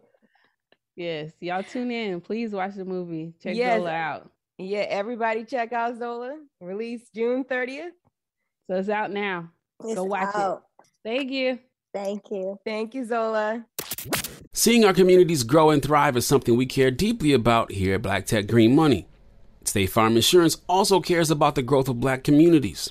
[0.97, 2.21] yes, y'all tune in.
[2.21, 3.35] Please watch the movie.
[3.41, 3.79] Check yes.
[3.79, 4.31] Zola out.
[4.59, 6.39] Yeah, everybody check out Zola.
[6.61, 7.91] Released June 30th.
[8.69, 9.51] So it's out now.
[9.85, 10.65] It's Go watch out.
[10.81, 10.87] it.
[11.05, 11.59] Thank you.
[11.93, 12.59] Thank you.
[12.65, 13.65] Thank you, Zola.
[14.53, 18.27] Seeing our communities grow and thrive is something we care deeply about here at Black
[18.27, 19.07] Tech Green Money.
[19.65, 22.91] State Farm Insurance also cares about the growth of black communities.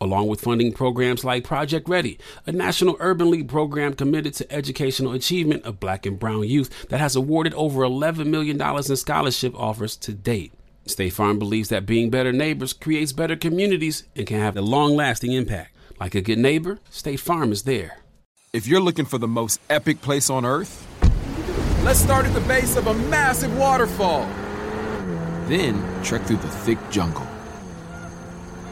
[0.00, 5.12] along with funding programs like Project Ready, a national urban league program committed to educational
[5.12, 9.96] achievement of black and brown youth that has awarded over $11 million in scholarship offers
[9.96, 10.52] to date.
[10.86, 14.96] State Farm believes that being better neighbors creates better communities and can have a long
[14.96, 15.76] lasting impact.
[16.00, 17.98] Like a good neighbor, State Farm is there.
[18.52, 20.86] If you're looking for the most epic place on earth,
[21.84, 24.26] let's start at the base of a massive waterfall.
[25.46, 27.26] Then trek through the thick jungle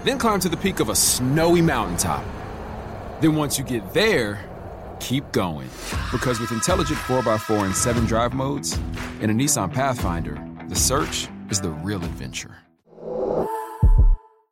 [0.05, 2.25] then climb to the peak of a snowy mountaintop.
[3.21, 4.45] Then once you get there,
[5.01, 5.69] keep going.
[6.13, 8.79] Because with intelligent 4x4 and 7 drive modes
[9.21, 12.57] and a Nissan Pathfinder, the search is the real adventure.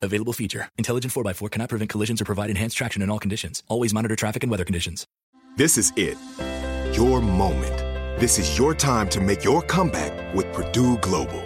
[0.02, 0.68] Available feature.
[0.78, 3.62] Intelligent 4x4 cannot prevent collisions or provide enhanced traction in all conditions.
[3.68, 5.06] Always monitor traffic and weather conditions.
[5.56, 6.18] This is it.
[6.94, 7.78] Your moment.
[8.20, 11.45] This is your time to make your comeback with Purdue Global.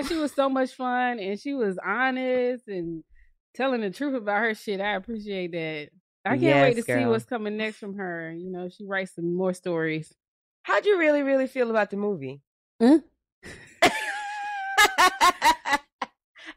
[0.00, 3.04] god, she was so much fun and she was honest and
[3.54, 4.80] telling the truth about her shit.
[4.80, 5.88] I appreciate that.
[6.24, 6.98] I can't yes, wait to girl.
[6.98, 8.32] see what's coming next from her.
[8.32, 10.12] You know, she writes some more stories.
[10.62, 12.40] How'd you really, really feel about the movie?
[12.80, 12.96] Hmm?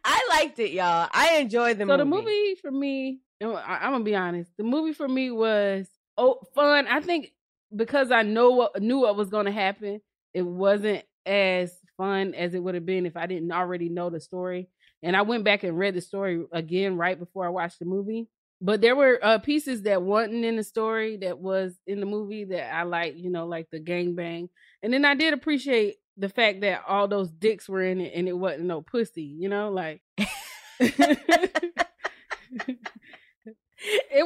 [0.04, 1.08] I liked it, y'all.
[1.12, 1.98] I enjoyed the so movie.
[1.98, 4.52] So the movie for me, I'm gonna be honest.
[4.58, 5.88] The movie for me was
[6.18, 6.88] oh fun.
[6.88, 7.32] I think
[7.76, 10.02] because I know what knew what was gonna happen,
[10.34, 14.22] it wasn't as fun as it would have been if I didn't already know the
[14.22, 14.70] story.
[15.04, 18.28] And I went back and read the story again right before I watched the movie.
[18.62, 22.46] But there were uh, pieces that wasn't in the story that was in the movie
[22.46, 24.50] that I like, you know, like the gang bang.
[24.82, 28.28] And then I did appreciate the fact that all those dicks were in it and
[28.28, 30.28] it wasn't no pussy, you know, like it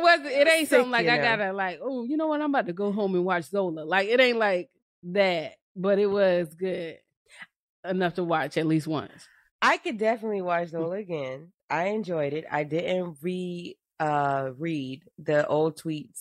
[0.01, 2.73] wasn't it ain't something like I gotta like, oh, you know what, I'm about to
[2.73, 3.81] go home and watch Zola.
[3.81, 4.71] Like it ain't like
[5.03, 6.97] that, but it was good
[7.85, 9.27] enough to watch at least once.
[9.61, 11.51] I could definitely watch Zola again.
[11.69, 12.45] I enjoyed it.
[12.51, 16.19] I didn't re uh read the old tweets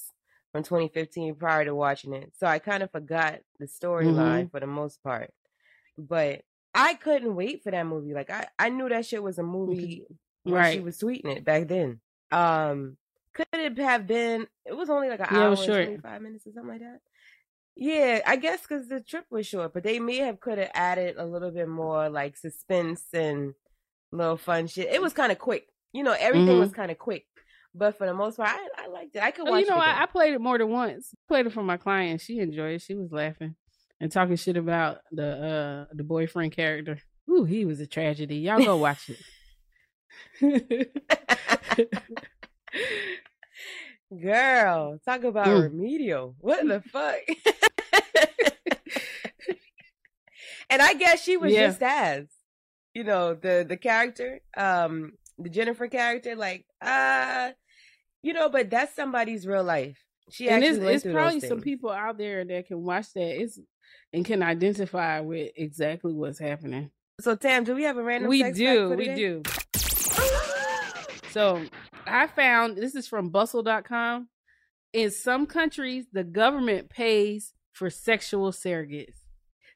[0.52, 2.32] from 2015 prior to watching it.
[2.38, 4.48] So I kind of forgot the storyline mm-hmm.
[4.48, 5.30] for the most part.
[5.98, 6.42] But
[6.74, 8.14] I couldn't wait for that movie.
[8.14, 10.04] Like I, I knew that shit was a movie
[10.46, 10.74] right.
[10.74, 12.00] she was tweeting it back then.
[12.30, 12.96] Um
[13.34, 16.52] could it have been it was only like an yeah, hour and 25 minutes or
[16.52, 17.00] something like that.
[17.74, 21.16] Yeah, I guess because the trip was short, but they may have could have added
[21.16, 23.54] a little bit more like suspense and
[24.10, 24.92] little fun shit.
[24.92, 26.14] It was kind of quick, you know.
[26.18, 26.60] Everything mm-hmm.
[26.60, 27.26] was kind of quick,
[27.74, 29.22] but for the most part, I, I liked it.
[29.22, 29.64] I could oh, watch.
[29.64, 31.14] You know, I, I, played it more than once.
[31.28, 32.20] Played it for my client.
[32.20, 32.82] She enjoyed it.
[32.82, 33.54] She was laughing
[34.00, 36.98] and talking shit about the uh the boyfriend character.
[37.30, 38.36] Ooh, he was a tragedy.
[38.36, 39.18] Y'all go watch it.
[44.20, 45.62] Girl, talk about mm.
[45.62, 46.34] remedial.
[46.38, 47.20] What the fuck?
[50.70, 51.68] and I guess she was yeah.
[51.68, 52.26] just as,
[52.94, 57.52] you know, the the character, um, the Jennifer character, like, uh,
[58.22, 59.98] you know, but that's somebody's real life.
[60.30, 63.58] She and it's, it's probably some people out there that can watch that it's
[64.12, 66.90] and can identify with exactly what's happening.
[67.20, 68.28] So Tam, do we have a random?
[68.28, 68.90] We do.
[68.90, 69.42] We do.
[71.32, 71.64] So
[72.06, 74.28] I found this is from bustle.com.
[74.92, 79.16] In some countries, the government pays for sexual surrogates.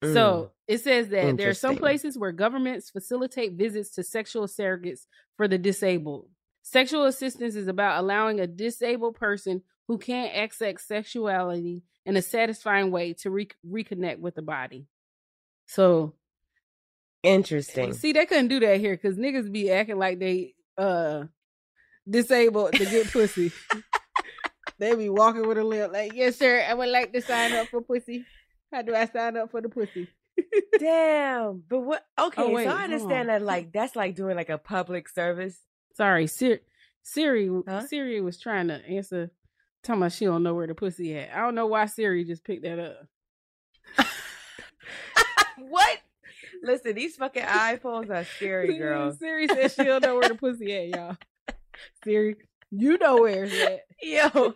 [0.02, 0.12] Mm.
[0.12, 5.06] So it says that there are some places where governments facilitate visits to sexual surrogates
[5.36, 6.28] for the disabled.
[6.62, 12.90] Sexual assistance is about allowing a disabled person who can't access sexuality in a satisfying
[12.90, 14.86] way to re- reconnect with the body.
[15.66, 16.14] So
[17.22, 17.92] interesting.
[17.94, 21.24] See, they couldn't do that here because niggas be acting like they uh
[22.08, 23.52] disabled to get pussy.
[24.78, 27.68] they be walking with a limp, like, yes, sir, I would like to sign up
[27.68, 28.24] for pussy.
[28.72, 30.08] How do I sign up for the pussy?
[30.78, 31.62] Damn.
[31.68, 34.58] But what okay, oh, wait, so I understand that like that's like doing like a
[34.58, 35.58] public service.
[35.94, 36.60] Sorry, Siri
[37.02, 37.86] Siri huh?
[37.86, 39.30] Siri was trying to answer
[39.82, 41.34] talking about she don't know where the pussy at.
[41.34, 43.06] I don't know why Siri just picked that up.
[45.58, 45.98] what?
[46.62, 49.12] Listen, these fucking iPhones are scary, girl.
[49.12, 51.16] Siri said she don't know where the pussy at, y'all.
[52.04, 52.36] Siri,
[52.70, 53.80] you know where it's at.
[54.02, 54.54] Yo.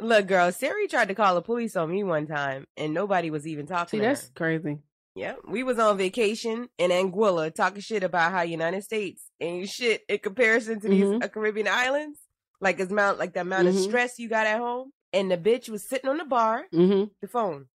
[0.00, 3.46] Look, girl, Siri tried to call the police on me one time and nobody was
[3.46, 4.00] even talking.
[4.00, 4.32] See, that's her.
[4.34, 4.78] crazy.
[5.14, 10.02] Yeah, we was on vacation in Anguilla talking shit about how United States ain't shit
[10.10, 11.12] in comparison to mm-hmm.
[11.12, 12.18] these uh, Caribbean islands.
[12.60, 13.78] Like as amount, like the amount mm-hmm.
[13.78, 14.90] of stress you got at home.
[15.12, 17.04] And the bitch was sitting on the bar, mm-hmm.
[17.22, 17.66] the phone,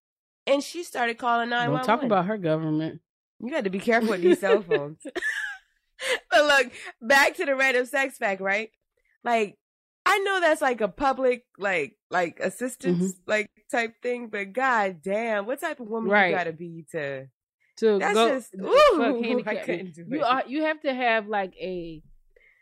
[0.46, 1.86] and she started calling nine one one.
[1.86, 3.00] Talk about her government.
[3.42, 4.98] You got to be careful with these cell phones.
[6.30, 8.70] but look, back to the random sex fact, right?
[9.24, 9.58] Like,
[10.06, 13.30] I know that's like a public, like, like assistance, mm-hmm.
[13.30, 16.30] like type thing, but god damn, what type of woman right.
[16.30, 17.26] you gotta be to
[17.78, 20.24] to that's go just, ooh, I couldn't do you it.
[20.24, 22.02] Are, you have to have like a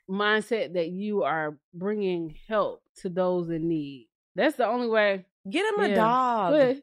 [0.09, 4.09] mindset that you are bringing help to those in need.
[4.35, 5.25] That's the only way.
[5.49, 5.93] Get them yeah.
[5.93, 6.53] a dog.
[6.53, 6.77] But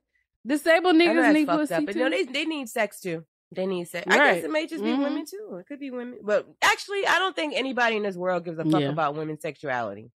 [0.45, 3.23] disabled niggas need pussy up, but no, they they need sex too.
[3.55, 4.05] They need sex.
[4.07, 4.19] Right.
[4.19, 5.03] I guess it may just be mm-hmm.
[5.03, 5.57] women too.
[5.59, 8.65] It could be women, but actually, I don't think anybody in this world gives a
[8.65, 8.89] fuck yeah.
[8.89, 10.11] about women's sexuality.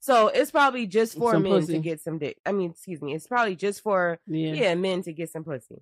[0.00, 1.72] So it's probably just for some men pussy.
[1.74, 2.36] to get some dick.
[2.44, 5.80] I mean, excuse me, it's probably just for yeah, yeah men to get some pussy.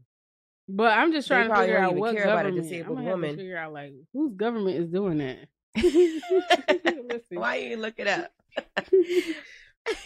[0.69, 2.57] But I'm just trying they to figure out what care government.
[2.57, 3.37] About a disabled I'm woman.
[3.37, 5.49] figure out like whose government is doing that.
[7.31, 8.33] Why you look it up?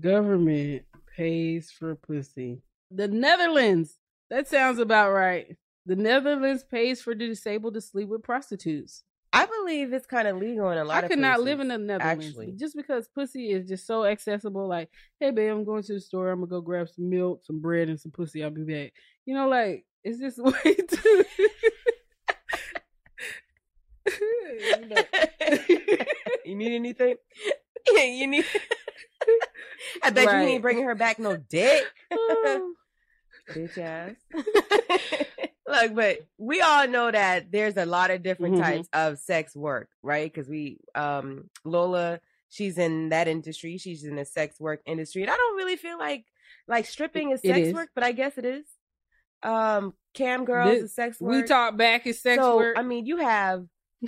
[0.00, 0.82] government
[1.16, 2.62] pays for pussy.
[2.90, 3.98] The Netherlands.
[4.32, 5.58] That sounds about right.
[5.84, 9.04] The Netherlands pays for the disabled to sleep with prostitutes.
[9.30, 11.60] I believe it's kind of legal in a lot I of I could not live
[11.60, 12.52] in the Netherlands actually.
[12.52, 14.66] just because pussy is just so accessible.
[14.66, 14.88] Like,
[15.20, 16.30] hey, babe, I'm going to the store.
[16.30, 18.42] I'm gonna go grab some milk, some bread, and some pussy.
[18.42, 18.94] I'll be back.
[19.26, 21.24] You know, like it's just way too.
[26.46, 27.16] you, need anything?
[27.94, 28.46] you need.
[30.02, 30.42] I bet right.
[30.42, 31.84] you ain't bringing her back no dick.
[32.10, 32.72] Oh.
[33.54, 34.14] Bitch ass.
[35.68, 38.64] Look, but we all know that there's a lot of different mm-hmm.
[38.64, 40.30] types of sex work, right?
[40.30, 43.78] Because we, um, Lola, she's in that industry.
[43.78, 46.26] She's in the sex work industry, and I don't really feel like
[46.68, 47.74] like stripping is sex is.
[47.74, 48.66] work, but I guess it is.
[49.42, 51.32] Um, cam girls this, is sex work.
[51.32, 52.78] We talk back is sex so, work.
[52.78, 53.64] I mean, you have.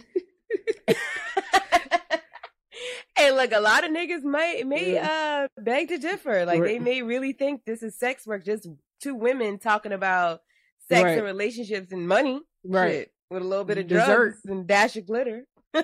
[3.17, 6.45] hey, look, a lot of niggas may may uh beg to differ.
[6.45, 8.69] Like they may really think this is sex work, just
[9.05, 10.41] two women talking about
[10.89, 11.19] sex right.
[11.19, 12.91] and relationships and money, right?
[12.91, 14.07] Shit, with a little bit of Dessert.
[14.07, 15.45] drugs and dash of glitter.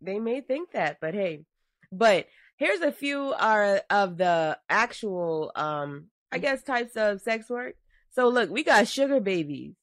[0.00, 1.44] they may think that, but hey,
[1.92, 2.26] but
[2.56, 6.42] here's a few are of the actual, um, I mm.
[6.42, 7.76] guess, types of sex work.
[8.12, 9.74] So look, we got sugar babies.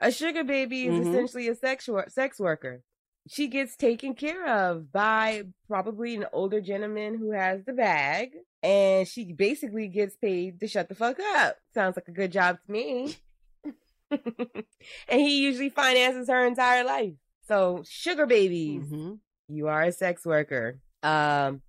[0.00, 1.10] A sugar baby is mm-hmm.
[1.10, 2.82] essentially a sex wor- sex worker.
[3.28, 8.32] She gets taken care of by probably an older gentleman who has the bag,
[8.62, 11.56] and she basically gets paid to shut the fuck up.
[11.74, 13.16] Sounds like a good job to me.
[14.10, 17.14] and he usually finances her entire life.
[17.48, 19.14] So, sugar babies, mm-hmm.
[19.48, 20.78] you are a sex worker.
[21.02, 21.62] Um,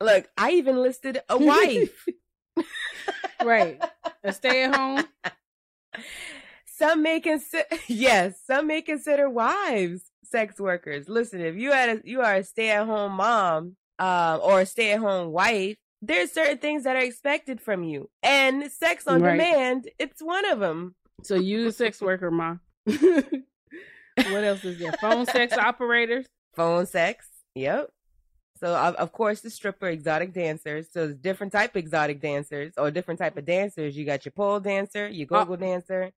[0.00, 2.06] look, I even listed a wife.
[3.44, 3.82] right,
[4.22, 5.04] a stay at home.
[6.66, 11.08] Some may consider yes, some may consider wives sex workers.
[11.08, 14.66] Listen, if you had a, you are a stay at home mom, um, or a
[14.66, 19.22] stay at home wife, there's certain things that are expected from you, and sex on
[19.22, 19.32] right.
[19.32, 20.94] demand, it's one of them.
[21.22, 22.56] So you sex worker, ma.
[22.84, 24.92] what else is there?
[25.00, 26.26] Phone sex operators.
[26.54, 27.26] Phone sex.
[27.54, 27.90] Yep.
[28.60, 30.86] So of, of course the stripper, exotic dancers.
[30.92, 33.96] So different type of exotic dancers or different type of dancers.
[33.96, 35.56] You got your pole dancer, your go-go oh.
[35.56, 36.12] dancer.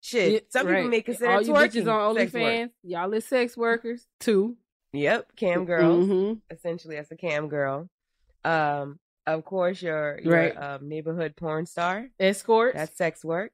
[0.00, 0.52] Shit.
[0.52, 0.76] Some right.
[0.76, 2.70] people may consider all you bitches on OnlyFans.
[2.82, 4.56] Y'all is sex workers too.
[4.94, 6.06] Yep, cam girls.
[6.06, 6.34] Mm-hmm.
[6.50, 7.88] Essentially, as a cam girl.
[8.44, 10.56] Um, of course, your, your right.
[10.56, 12.08] um, neighborhood porn star.
[12.18, 12.74] Escort.
[12.74, 13.52] That's sex work.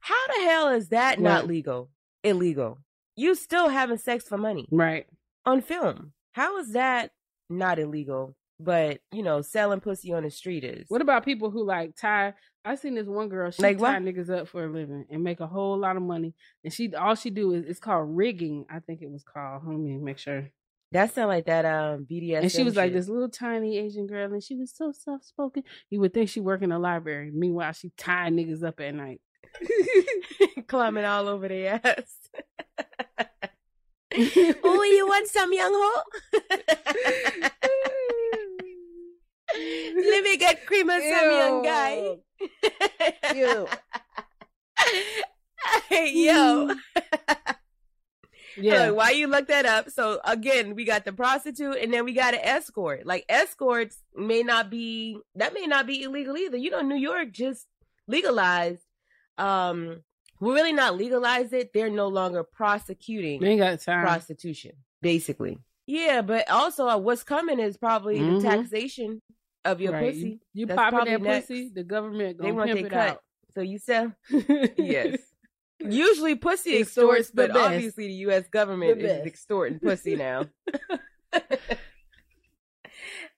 [0.00, 1.28] How the hell is that what?
[1.28, 1.90] not legal?
[2.22, 2.78] Illegal.
[3.16, 4.66] You still having sex for money.
[4.70, 5.06] Right.
[5.46, 6.12] On film.
[6.32, 7.10] How is that
[7.48, 8.36] not illegal?
[8.60, 10.86] But, you know, selling pussy on the street is.
[10.88, 12.34] What about people who like tie
[12.64, 15.40] I seen this one girl, she like tie niggas up for a living and make
[15.40, 16.34] a whole lot of money.
[16.62, 19.62] And she all she do is it's called rigging, I think it was called.
[19.66, 20.48] Let me make sure.
[20.94, 22.42] That sound like that um BDS.
[22.42, 22.82] And she was shit.
[22.82, 25.64] like this little tiny Asian girl, and she was so soft spoken.
[25.90, 27.32] You would think she work in a library.
[27.34, 29.20] Meanwhile, she tying niggas up at night,
[30.68, 32.16] climbing all over their ass.
[34.62, 36.02] oh, you want some young ho?
[39.96, 42.18] Let me get cream of some young guy.
[43.34, 43.66] Ew.
[45.88, 46.72] hey, yo.
[48.56, 48.90] Yeah.
[48.90, 49.90] Why you look that up?
[49.90, 53.06] So again, we got the prostitute and then we got an escort.
[53.06, 56.56] Like escorts may not be that may not be illegal either.
[56.56, 57.66] You know, New York just
[58.06, 58.82] legalized.
[59.38, 60.02] Um,
[60.40, 61.72] we're really not legalized it.
[61.72, 64.04] They're no longer prosecuting they got time.
[64.04, 65.58] prostitution, basically.
[65.86, 68.38] Yeah, but also uh, what's coming is probably mm-hmm.
[68.38, 69.20] the taxation
[69.64, 70.12] of your right.
[70.12, 70.40] pussy.
[70.52, 71.46] You, you popping that next.
[71.46, 73.08] pussy, the government they want their cut.
[73.10, 73.22] Out.
[73.54, 74.12] So you sell.
[74.76, 75.18] yes.
[75.92, 77.60] Usually pussy extorts, but best.
[77.60, 78.48] obviously the U.S.
[78.48, 80.46] government the is extorting pussy now.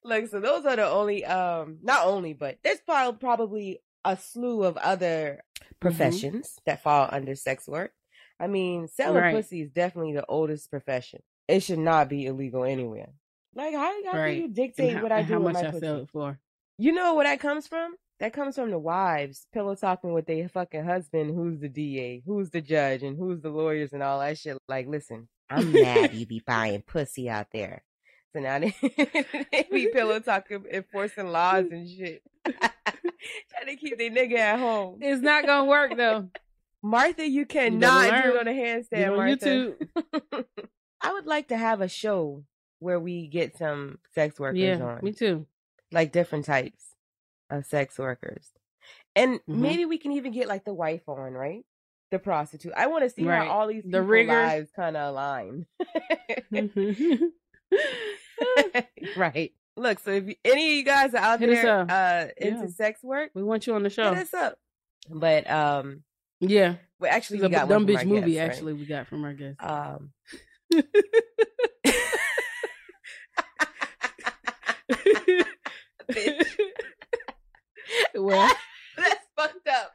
[0.05, 4.77] Look, so those are the only, um, not only, but there's probably a slew of
[4.77, 5.75] other mm-hmm.
[5.81, 6.63] professions mm-hmm.
[6.67, 7.93] that fall under sex work.
[8.39, 9.35] I mean, selling right.
[9.35, 11.21] pussy is definitely the oldest profession.
[11.49, 13.09] It should not be illegal anywhere.
[13.55, 14.35] Like, how, how right.
[14.35, 15.87] can you dictate how, what I do how with much my I pussy?
[15.87, 16.39] sell it for?
[16.79, 17.95] You know where that comes from?
[18.19, 22.49] That comes from the wives pillow talking with their fucking husband, who's the DA, who's
[22.49, 24.57] the judge, and who's the lawyers and all that shit.
[24.69, 27.83] Like, listen, I'm mad you be buying pussy out there.
[28.33, 28.75] So now they,
[29.53, 32.23] they be pillow talking, enforcing laws and shit.
[32.47, 34.99] Trying to keep their nigga at home.
[35.03, 36.31] It's not gonna work though.
[36.83, 39.47] Martha, you cannot do it on a handstand, on Martha.
[39.47, 40.45] YouTube.
[41.03, 42.45] I would like to have a show
[42.79, 45.01] where we get some sex workers yeah, on.
[45.03, 45.47] Me too.
[45.93, 46.96] Like different types
[47.51, 48.51] of sex workers.
[49.15, 49.63] And mm-hmm.
[49.63, 51.65] maybe we can even get like the wife on, right?
[52.11, 52.73] The prostitute.
[52.77, 53.47] I want to see right.
[53.47, 55.67] how all these the lives kind of align.
[59.17, 59.53] right.
[59.77, 62.67] Look, so if any of you guys are out hit there uh into yeah.
[62.69, 64.15] sex work, we want you on the show.
[64.15, 64.57] Hit us up.
[65.11, 66.05] But um
[66.41, 66.77] yeah.
[67.01, 68.81] Well actually we got dumb bitch movie guests, actually right?
[68.81, 69.61] we got from our guest.
[69.61, 70.13] Um
[76.09, 76.47] Bitch.
[78.19, 78.53] Well,
[78.97, 79.93] that's fucked up.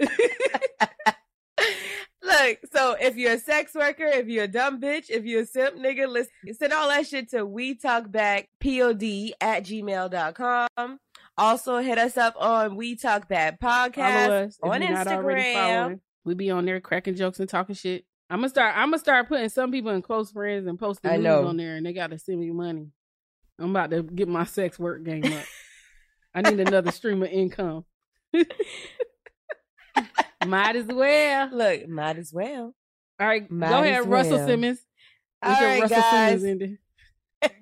[2.24, 5.46] Look, so if you're a sex worker, if you're a dumb bitch, if you're a
[5.46, 9.02] simp nigga, listen, send all that shit to we talk back pod
[9.40, 10.98] at gmail.com.
[11.38, 16.00] Also hit us up on We Talk Back Podcast on Instagram.
[16.24, 18.04] We be on there cracking jokes and talking shit.
[18.28, 18.76] I'm gonna start.
[18.76, 21.84] I'm gonna start putting some people in close friends and posting news on there, and
[21.84, 22.88] they gotta send me money.
[23.58, 25.44] I'm about to get my sex work game up.
[26.34, 27.84] I need another stream of income.
[30.46, 31.50] might as well.
[31.52, 32.74] Look, might as well.
[33.20, 34.46] All right, might go ahead, Russell well.
[34.46, 34.80] Simmons.
[35.42, 36.40] All right, Russell guys.
[36.40, 36.78] Simmons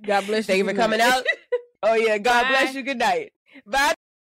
[0.02, 0.54] God bless you.
[0.54, 1.24] Thank you for coming out.
[1.82, 2.48] Oh yeah, God Bye.
[2.48, 2.82] bless you.
[2.82, 3.32] Good night.
[3.66, 3.94] Bye.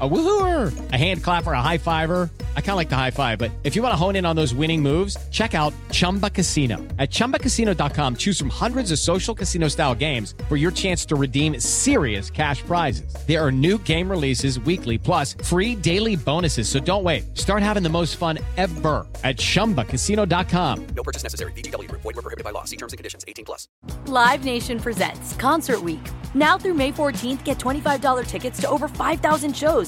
[0.00, 2.28] A woohooer, a hand clapper, a high fiver.
[2.56, 4.36] I kind of like the high five, but if you want to hone in on
[4.36, 6.76] those winning moves, check out Chumba Casino.
[7.00, 11.58] At ChumbaCasino.com, choose from hundreds of social casino style games for your chance to redeem
[11.58, 13.12] serious cash prizes.
[13.26, 16.68] There are new game releases weekly, plus free daily bonuses.
[16.68, 17.36] So don't wait.
[17.36, 20.86] Start having the most fun ever at ChumbaCasino.com.
[20.94, 21.50] No purchase necessary.
[21.52, 21.90] VGW.
[21.90, 22.62] Void were prohibited by law.
[22.64, 23.24] See terms and conditions.
[23.26, 23.66] 18 plus.
[24.06, 26.04] Live Nation presents Concert Week.
[26.34, 29.87] Now through May 14th, get $25 tickets to over 5,000 shows